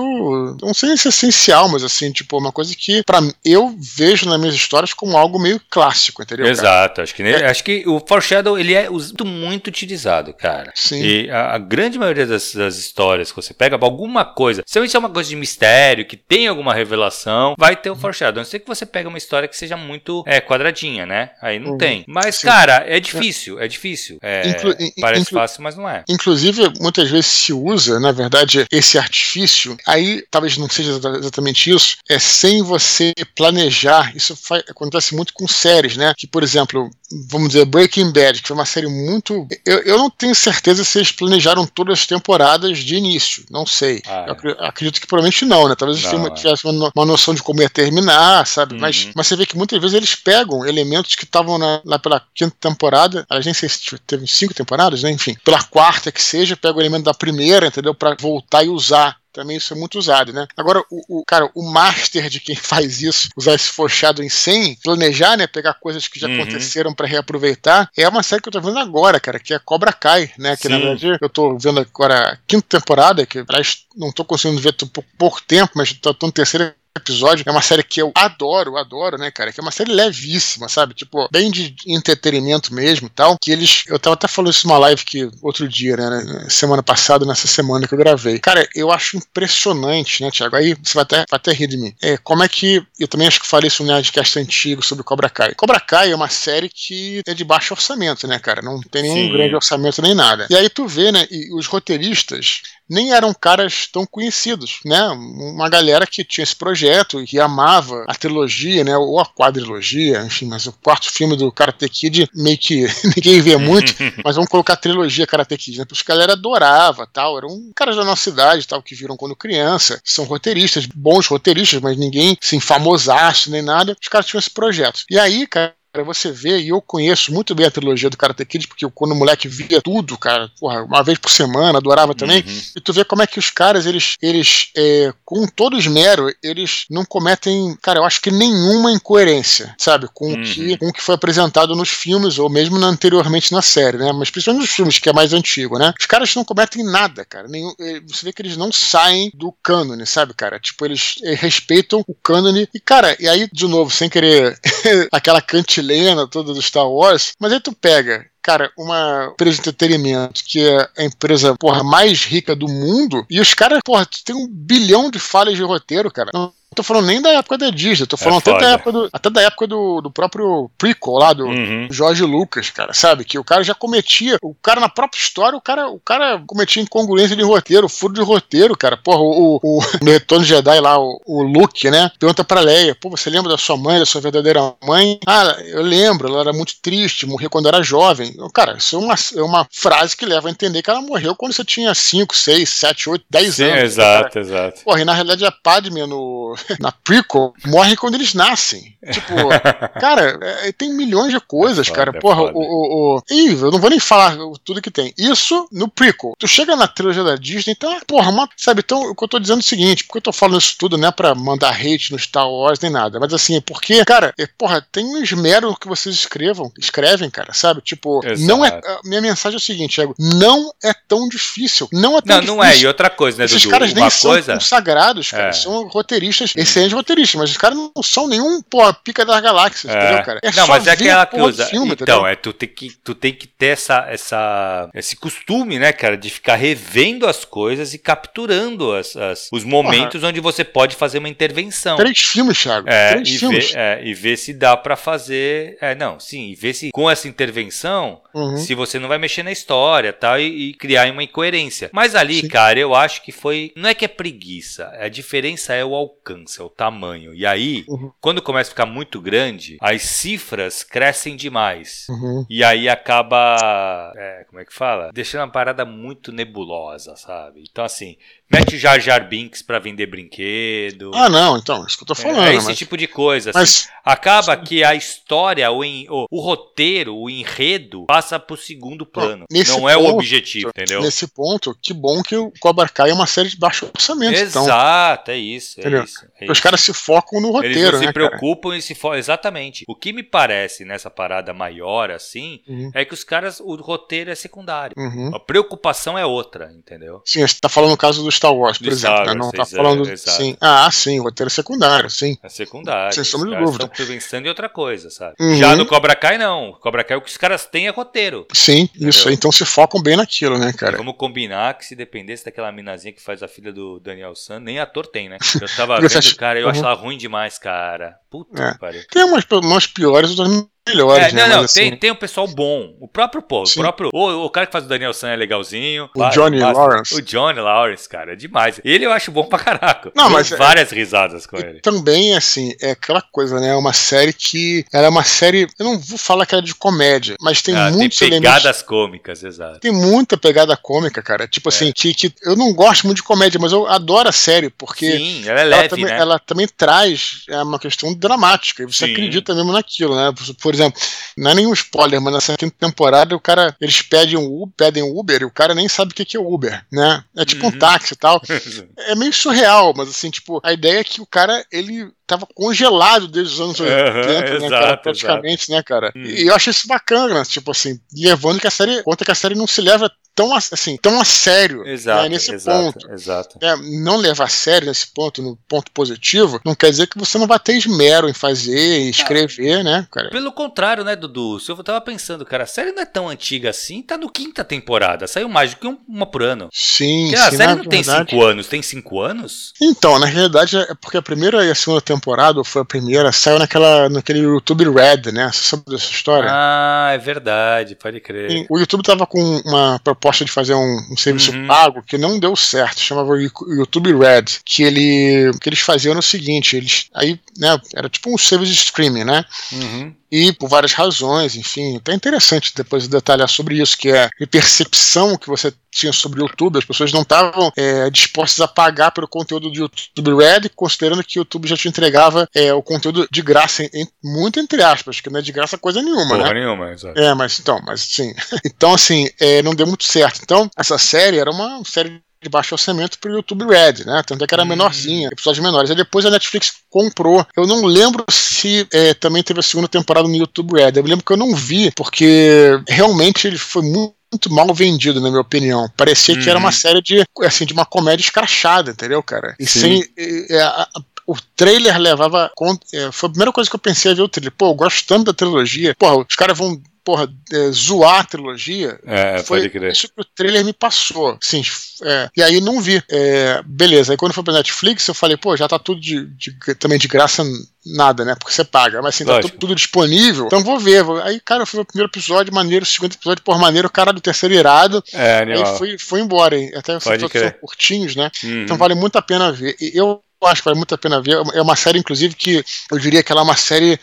[0.61, 4.39] não sei se é essencial, mas assim, tipo, uma coisa que para eu vejo nas
[4.39, 6.47] minhas histórias como algo meio clássico, entendeu?
[6.47, 7.03] Exato, cara?
[7.05, 7.47] acho que é.
[7.47, 8.89] acho que o foreshadow ele é
[9.25, 10.73] muito utilizado, cara.
[10.75, 11.03] Sim.
[11.03, 14.99] E a, a grande maioria das, das, histórias que você pega, alguma coisa, se é
[14.99, 18.41] uma coisa de mistério, que tem alguma revelação, vai ter o foreshadow.
[18.41, 21.31] A não ser que você pega uma história que seja muito é, quadradinha, né?
[21.41, 21.79] Aí não uhum.
[21.79, 22.05] tem.
[22.07, 22.47] Mas, Sim.
[22.47, 24.19] cara, é difícil, é difícil.
[24.23, 26.05] É, inclu parece fácil, mas não é.
[26.09, 31.97] Inclusive, muitas vezes se usa, na verdade, esse artifício, aí talvez não seja exatamente isso,
[32.09, 34.15] é sem você planejar.
[34.15, 36.13] Isso acontece muito com séries, né?
[36.17, 36.91] Que, por exemplo,
[37.29, 39.47] vamos dizer, Breaking Bad, que foi uma série muito.
[39.65, 43.45] Eu, eu não tenho certeza se eles planejaram todas as temporadas de início.
[43.51, 44.03] Não sei.
[44.07, 44.67] Ah, é.
[44.67, 45.75] acredito que provavelmente não, né?
[45.75, 48.75] Talvez eles não, tivessem uma, uma, noção de como ia terminar, sabe?
[48.75, 48.81] Uhum.
[48.81, 52.55] Mas, mas você vê que muitas vezes eles pegam elementos que estavam lá pela quinta
[52.61, 55.11] temporada, a nem sei se teve cinco temporadas, né?
[55.11, 57.95] Enfim, pela quarta que seja, pega o elemento da primeira, entendeu?
[57.95, 60.47] Para voltar e usar também isso é muito usado, né?
[60.57, 64.77] Agora, o, o, cara, o master de quem faz isso, usar esse forchado em 100,
[64.83, 65.47] planejar, né?
[65.47, 66.43] Pegar coisas que já uhum.
[66.43, 69.93] aconteceram para reaproveitar, é uma série que eu tô vendo agora, cara, que é Cobra
[69.93, 70.57] Kai, né?
[70.57, 70.69] Que Sim.
[70.71, 74.73] na verdade eu tô vendo agora a quinta temporada, que aliás não tô conseguindo ver
[74.73, 77.45] por pouco tempo, mas tô, tô no terceiro episódio.
[77.47, 79.53] É uma série que eu adoro, adoro, né, cara?
[79.53, 80.95] Que é uma série levíssima, sabe?
[80.95, 83.37] Tipo, bem de entretenimento mesmo e tal.
[83.41, 83.85] Que eles.
[83.87, 86.47] Eu tava até falando isso numa live que outro dia, né?
[86.49, 88.39] Semana passada, nessa semana que eu gravei.
[88.39, 90.57] Cara, eu acho impressionante, né, Thiago?
[90.57, 91.95] Aí você vai até, vai até rir de mim.
[92.03, 92.83] É, como é que.
[92.99, 95.55] Eu também acho que falei isso no Nerdcast antigo sobre Cobra Kai.
[95.55, 98.63] Cobra Kai é uma série que é de baixo orçamento, né, cara?
[98.63, 99.33] Não tem nenhum Sim.
[99.33, 100.47] grande orçamento nem nada.
[100.51, 101.27] E aí tu vê, né?
[101.31, 105.01] E os roteiristas nem eram caras tão conhecidos, né?
[105.09, 108.97] Uma galera que tinha esse projeto e que amava a trilogia, né?
[108.97, 112.87] Ou a quadrilogia, enfim, mas o quarto filme do Karate Kid meio que
[113.17, 115.85] ninguém vê muito, mas vamos colocar a trilogia Karate Kid, né?
[115.85, 120.01] Porque a galera adorava, tal, eram caras da nossa idade, tal, que viram quando criança,
[120.05, 125.05] são roteiristas, bons roteiristas, mas ninguém, assim, famosaço nem nada, os caras tinham esse projeto.
[125.09, 128.45] E aí, cara, Cara, você vê, e eu conheço muito bem a trilogia do Karate
[128.45, 132.15] Kid, porque eu, quando o moleque via tudo, cara, porra, uma vez por semana, adorava
[132.15, 132.61] também, uhum.
[132.77, 136.85] e tu vê como é que os caras, eles, eles é, com todo esmero, eles
[136.89, 140.41] não cometem, cara, eu acho que nenhuma incoerência, sabe, com, uhum.
[140.41, 143.99] o, que, com o que foi apresentado nos filmes, ou mesmo na, anteriormente na série,
[143.99, 147.25] né, mas principalmente nos filmes, que é mais antigo, né, os caras não cometem nada,
[147.25, 151.17] cara, nenhum, é, você vê que eles não saem do cânone, sabe, cara, tipo, eles
[151.25, 154.57] é, respeitam o cânone, e cara, e aí, de novo, sem querer
[155.11, 159.61] aquela cantilena chilena toda do Star Wars, mas aí tu pega cara, uma empresa de
[159.61, 164.35] entretenimento que é a empresa, porra, mais rica do mundo, e os caras, porra, tem
[164.35, 166.31] um bilhão de falhas de roteiro, cara.
[166.33, 169.09] Não tô falando nem da época da Disney, tô falando é até, da época do,
[169.13, 171.89] até da época do, do próprio prequel lá, do uhum.
[171.91, 173.25] Jorge Lucas, cara, sabe?
[173.25, 176.83] Que o cara já cometia, o cara na própria história, o cara, o cara cometia
[176.83, 178.97] incongruência de roteiro, furo de roteiro, cara.
[178.97, 182.11] Porra, o, o, o no Retorno de Jedi lá, o, o Luke, né?
[182.19, 185.19] Pergunta pra Leia, pô, você lembra da sua mãe, da sua verdadeira mãe?
[185.27, 188.35] Ah, eu lembro, ela era muito triste, morreu quando era jovem.
[188.55, 191.53] Cara, isso é uma, é uma frase que leva a entender que ela morreu quando
[191.53, 193.83] você tinha 5, 6, 7, 8, 10 Sim, anos.
[193.83, 194.41] Exato, cara.
[194.41, 194.85] exato.
[194.85, 198.97] Porra, e na realidade a Padme no, na prequel morre quando eles nascem.
[199.13, 199.35] Tipo,
[200.01, 202.11] cara, é, tem milhões de coisas, é cara.
[202.15, 203.23] É Porra, o, o, o.
[203.31, 205.13] Ih, eu não vou nem falar tudo que tem.
[205.17, 206.35] Isso no prequel.
[206.39, 208.83] Tu chega na trilogia da Disney, então, porra, uma, sabe?
[208.85, 210.99] Então, o que eu tô dizendo é o seguinte: porque eu tô falando isso tudo,
[210.99, 214.35] não é pra mandar hate no Star Wars nem nada, mas assim, é porque, cara,
[214.39, 217.81] é, porra, tem um esmero que vocês escrevam, escrevem, cara, sabe?
[217.81, 218.47] Tipo, Exato.
[218.47, 218.81] não é.
[219.05, 221.89] Minha mensagem é o seguinte, Thiago, não é tão difícil.
[221.93, 222.57] Não é tão não, difícil.
[222.57, 222.77] Não, não é.
[222.77, 223.71] E outra coisa, né, Esses Dudu?
[223.71, 224.55] caras nem uma são coisa...
[224.55, 225.49] consagrados, cara.
[225.49, 225.53] É.
[225.53, 229.99] São roteiristas, excelentes roteiristas, mas os caras não são nenhum, pô, pica das galáxias, é.
[229.99, 230.41] entendeu, cara?
[230.43, 231.67] É não, mas é aquela coisa.
[231.67, 235.93] Filme, então, é, tu tem, que, tu tem que ter essa, essa, esse costume, né,
[235.93, 240.97] cara, de ficar revendo as coisas e capturando as, as os momentos onde você pode
[240.97, 241.97] fazer uma intervenção.
[241.97, 242.89] Três filmes, Thiago.
[242.89, 243.73] É, Três e filmes.
[243.73, 245.77] Ver, é, e ver se dá para fazer.
[245.81, 248.57] É, não, sim, e ver se com essa intervenção, uhum.
[248.57, 251.91] se você não vai mexer na história tal, e, e criar uma incoerência.
[251.93, 252.49] Mas ali, sim.
[252.49, 253.73] cara, eu acho que foi.
[253.77, 257.35] Não é que é preguiça, a diferença é o alcance, é o tamanho.
[257.35, 258.11] E aí, uhum.
[258.21, 262.07] quando começa a ficar muito grande, as cifras crescem demais.
[262.09, 262.47] Uhum.
[262.49, 264.13] E aí acaba.
[264.17, 265.11] É, como é que fala?
[265.13, 267.65] Deixando a parada muito nebulosa, sabe?
[267.71, 268.17] Então, assim,
[268.51, 271.13] Mete Jar Jar Binks pra vender brinquedo.
[271.15, 272.43] Ah, não, então, isso que eu tô falando.
[272.43, 272.79] É, é esse mas...
[272.79, 273.51] tipo de coisa.
[273.51, 273.59] Assim.
[273.59, 273.89] Mas...
[274.05, 276.07] Acaba que a história, o, en...
[276.09, 279.45] o, roteiro, o enredo, passa pro segundo plano.
[279.51, 281.03] Não, não é o objetivo, entendeu?
[281.03, 284.37] Nesse ponto, que bom que o Cobra Kai é uma série de baixo orçamento.
[284.37, 284.65] Então.
[284.65, 285.35] Exato, então.
[285.35, 285.81] é isso.
[285.81, 287.79] É isso, é Os caras se focam no roteiro.
[287.79, 288.79] Eles não né, se preocupam cara?
[288.79, 289.19] e se focam.
[289.19, 289.85] Exatamente.
[289.87, 292.91] O que me parece nessa parada maior, assim, uhum.
[292.95, 294.95] é que os caras, o roteiro é secundário.
[294.97, 295.31] Uhum.
[295.35, 297.23] A preocupação é outra, entendeu?
[297.25, 299.25] Sim, você tá falando no caso do Star Wars, por exemplo.
[299.27, 299.35] Né?
[299.35, 300.09] Não tá falando.
[300.09, 300.57] É, sim.
[300.61, 302.39] Ah, sim, o roteiro é secundário, sim.
[302.43, 303.15] É secundário.
[303.15, 303.85] Sem sombra de dúvida.
[303.85, 305.35] Estão pensando em outra coisa, sabe?
[305.39, 305.57] Uhum.
[305.57, 306.73] Já no Cobra Kai, não.
[306.81, 308.47] Cobra Kai, o que os caras têm é roteiro.
[308.55, 309.11] Sim, entendeu?
[309.11, 309.31] isso.
[309.31, 310.95] Então se focam bem naquilo, né, cara?
[310.95, 314.59] E vamos combinar que se dependesse daquela minazinha que faz a filha do Daniel San,
[314.59, 315.37] nem ator tem, né?
[315.61, 316.71] Eu tava vendo, cara, eu uhum.
[316.71, 318.17] achava ruim demais, cara.
[318.31, 318.73] Puta é.
[318.73, 319.03] que pariu.
[319.11, 320.49] Tem umas, umas piores, outras
[320.89, 321.43] melhores, é, né?
[321.47, 321.91] Não, não, assim...
[321.91, 322.95] tem, tem um pessoal bom.
[323.01, 324.11] O próprio, pô, o próprio.
[324.13, 326.09] O, o cara que faz o Daniel San é legalzinho.
[326.15, 327.15] O Johnny Lawrence.
[327.15, 328.81] O Johnny Lawrence, cara, é demais.
[328.85, 330.13] Ele eu acho bom pra caraca.
[330.15, 330.51] Não, mas.
[330.51, 331.81] É- várias é, risadas com ele.
[331.81, 333.69] Também, assim, é aquela coisa, né?
[333.69, 334.85] É uma série que.
[334.93, 335.67] Ela é uma série.
[335.79, 338.83] Eu não vou falar que é de comédia, mas tem ah, muitos tem pegadas elementos...
[338.83, 339.81] cômicas, exato.
[339.81, 341.47] Tem muita pegada cômica, cara.
[341.47, 341.71] Tipo é.
[341.71, 345.11] assim, que, que eu não gosto muito de comédia, mas eu adoro a série, porque.
[345.11, 346.19] Sim, ela é leve, ela também, né?
[346.19, 348.83] ela também traz é, uma questão dramática.
[348.83, 349.13] E você Sim.
[349.13, 350.33] acredita mesmo naquilo, né?
[350.61, 351.01] Por, por exemplo,
[351.37, 355.03] não é nenhum spoiler, mas nessa quinta temporada o cara, eles pedem um Uber, pedem
[355.03, 357.25] um Uber e o cara nem sabe o que é Uber, né?
[357.37, 357.73] É tipo uhum.
[357.73, 358.41] um táxi e tal.
[359.09, 363.27] é meio surreal, mas assim, tipo, a ideia é que o cara, ele tava congelado
[363.27, 364.97] desde os anos 80, uhum, né, exato, cara?
[364.99, 365.73] Praticamente, exato.
[365.73, 366.13] né, cara?
[366.15, 366.23] Hum.
[366.25, 369.57] E eu acho isso bacana, tipo assim, levando que a série, conta que a série
[369.57, 370.09] não se leva
[370.41, 373.13] tão assim, tão a sério né, exato, né, nesse exato, ponto.
[373.13, 373.59] Exato.
[373.61, 377.39] É, não levar a sério nesse ponto, no ponto positivo, não quer dizer que você
[377.39, 380.31] não vai ter esmero em fazer, em escrever, né, cara?
[380.31, 381.61] Pelo contrário, né, Dudu?
[381.61, 384.65] Se eu tava pensando, cara, a série não é tão antiga assim, tá no quinta
[384.65, 386.69] temporada, saiu mais do que uma por ano.
[386.73, 387.89] Sim, porque sim, a série não verdade...
[387.89, 389.73] tem cinco anos, tem cinco anos?
[389.81, 392.85] Então, na realidade é porque a primeira e a segunda temporada temporada, ou foi a
[392.85, 395.51] primeira, saiu naquela, naquele YouTube Red, né?
[395.53, 396.49] Você sabe dessa história?
[396.51, 398.51] Ah, é verdade, pode crer.
[398.51, 401.67] E o YouTube tava com uma proposta de fazer um, um serviço Uhum.
[401.67, 406.23] pago que não deu certo, chamava YouTube Red, que ele que eles faziam era o
[406.23, 409.45] seguinte, eles aí, né, era tipo um serviço de streaming, né?
[409.73, 410.15] Uhum.
[410.31, 415.37] E por várias razões, enfim, até interessante depois detalhar sobre isso, que é a percepção
[415.37, 419.27] que você tinha sobre o YouTube, as pessoas não estavam é, dispostas a pagar pelo
[419.27, 423.43] conteúdo do YouTube Red, considerando que o YouTube já te entregava é, o conteúdo de
[423.43, 426.43] graça, em- muito entre aspas, que não é de graça coisa nenhuma, né?
[426.45, 427.19] Porra nenhuma, exato.
[427.19, 428.33] É, mas então, mas sim.
[428.65, 430.41] Então, assim, é, não deu muito certo.
[430.43, 434.23] Então, essa série era uma série de baixo orçamento pro YouTube Red, né?
[434.27, 434.67] Tanto é que era Hum.
[434.67, 435.91] menorzinha, episódios menores.
[435.91, 437.47] Aí depois a Netflix comprou.
[437.57, 440.93] Eu não lembro se é, também teve a segunda temporada no YouTube Red.
[440.97, 445.29] Eu lembro que eu não vi, porque realmente ele foi muito muito mal vendido, na
[445.29, 445.91] minha opinião.
[445.97, 446.65] Parecia que era Uhum.
[446.67, 449.57] uma série de, assim, de uma comédia escrachada, entendeu, cara?
[449.59, 449.81] E Sim.
[449.81, 450.05] sem.
[450.17, 450.89] é, a- a-
[451.27, 452.49] o trailer levava.
[452.95, 454.53] é, foi a primeira coisa que eu pensei a ver o trailer.
[454.57, 455.97] Pô, eu gosto tanto da trilogia.
[455.99, 456.81] Porra, os caras vão.
[457.11, 459.01] Porra, é, zoar a trilogia.
[459.05, 459.91] É, Foi pode crer.
[459.91, 461.37] isso que o trailer me passou.
[461.41, 461.61] Sim,
[462.05, 463.03] é, e aí não vi.
[463.11, 466.75] É, beleza, aí quando foi pra Netflix, eu falei, pô, já tá tudo de, de-
[466.77, 467.43] também de graça
[467.85, 468.37] nada, né?
[468.39, 469.03] Porque você paga.
[469.03, 470.47] Mas assim, tá tudo, tudo disponível.
[470.47, 471.03] Então vou ver.
[471.03, 473.91] vou- Aí, cara, eu fui o primeiro episódio, maneiro, o segundo episódio, por maneiro, o
[473.91, 475.03] cara do terceiro irado.
[475.13, 475.77] É, Aí animal.
[475.79, 476.71] foi, foi embora, hein?
[476.77, 477.59] Até os Pode são crer.
[477.61, 478.31] curtinhos, né?
[478.45, 478.63] Uhum.
[478.63, 479.75] Então vale muito a pena ver.
[479.81, 481.33] E Eu acho que vale muito a pena ver.
[481.55, 483.99] É uma série, inclusive, que eu diria que ela é uma série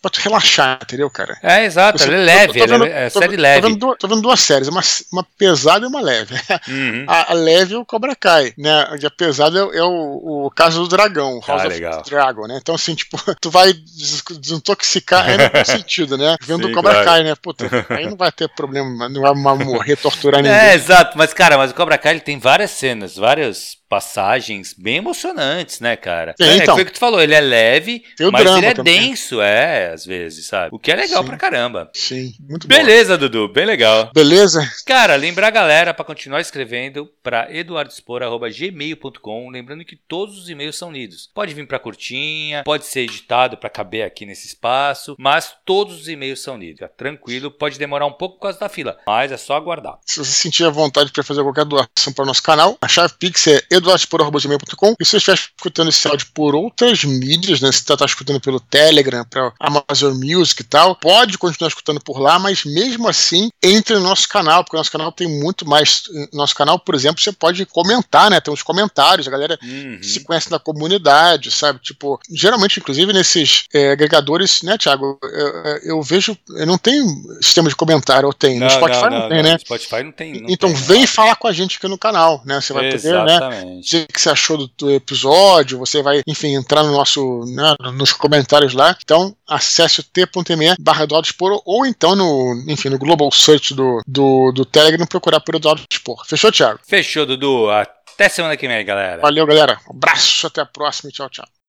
[0.00, 1.38] pra tu relaxar, entendeu, cara?
[1.42, 3.60] É, exato, ela é leve, ela vendo- é, é série Tô leve.
[3.68, 4.80] vendo, duas, tô vendo duas séries, uma,
[5.12, 6.34] uma pesada e uma leve.
[6.68, 7.04] Uhum.
[7.08, 8.96] A, a leve é o Cobra Kai, né?
[9.02, 12.02] E a pesada é, é o, o caso do dragão, House Ah, of legal.
[12.02, 12.58] Dragon, né?
[12.60, 16.36] Então, assim, tipo, tu vai des- desintoxicar aí no bom sentido, né?
[16.42, 17.06] Vendo Sim, o Cobra claro.
[17.06, 17.34] Kai, né?
[17.34, 20.58] Puta, aí não vai ter problema, não vai morrer, torturar ninguém.
[20.58, 24.98] É, exato, mas cara, mas o Cobra Kai ele tem várias cenas, várias passagens bem
[24.98, 26.32] emocionantes, né, cara?
[26.40, 26.74] Sim, é, então.
[26.76, 29.00] foi o que tu falou, ele é leve, mas ele é também.
[29.00, 30.68] denso, é, às vezes, sabe?
[30.72, 31.28] O que é legal Sim.
[31.28, 31.90] pra caramba.
[31.92, 32.76] Sim, muito bom.
[32.76, 34.08] Beleza, Dudu, bem legal.
[34.14, 34.62] Beleza?
[34.86, 40.92] Cara, lembrar a galera pra continuar escrevendo pra eduardospor@gmail.com, lembrando que todos os e-mails são
[40.92, 41.28] lidos.
[41.34, 46.08] Pode vir pra curtinha, pode ser editado pra caber aqui nesse espaço, mas todos os
[46.08, 46.78] e-mails são lidos.
[46.78, 49.98] Tá tranquilo, pode demorar um pouco por causa da fila, mas é só aguardar.
[50.06, 53.14] Se você sentir a vontade para fazer qualquer doação para o nosso canal, a chave
[53.18, 54.94] Pix é eduardspor.com.
[55.00, 57.70] E se você estiver escutando esse áudio por outras mídias, né?
[57.72, 62.18] Se você está escutando pelo Telegram, pela Amazon Music e tal, pode continuar escutando por
[62.18, 66.02] lá, mas mesmo assim, entre no nosso canal, porque o nosso canal tem muito mais.
[66.32, 68.40] Nosso canal, por exemplo, você pode comentar, né?
[68.40, 69.98] Tem uns comentários, a galera Uhum.
[70.02, 71.80] se conhece da comunidade, sabe?
[71.80, 75.18] Tipo, geralmente, inclusive, nesses é, agregadores, né, Thiago?
[75.22, 75.48] Eu,
[75.82, 76.36] eu vejo.
[76.56, 77.04] Eu não tenho
[77.40, 78.60] sistema de comentário, eu tenho.
[78.60, 79.52] no Spotify não, tem, né?
[79.54, 80.40] No Spotify não tem.
[80.40, 81.06] não então tem, vem não.
[81.06, 82.60] falar com a gente aqui no canal, né?
[82.60, 83.38] Você vai poder, né?
[83.78, 87.74] Dizer o que você achou do, do episódio, você vai, enfim, entrar no nosso, né,
[87.94, 88.96] nos comentários lá.
[89.02, 94.02] Então, acesse o t.me barra Eduardo Spor, ou então no, enfim, no Global Search do,
[94.06, 96.24] do, do Telegram procurar por Eduardo Spor.
[96.26, 96.80] Fechou, Thiago?
[96.86, 97.70] Fechou, Dudu.
[97.70, 99.22] Até semana que vem, galera.
[99.22, 99.78] Valeu, galera.
[99.88, 101.59] Um abraço, até a próxima e tchau, tchau.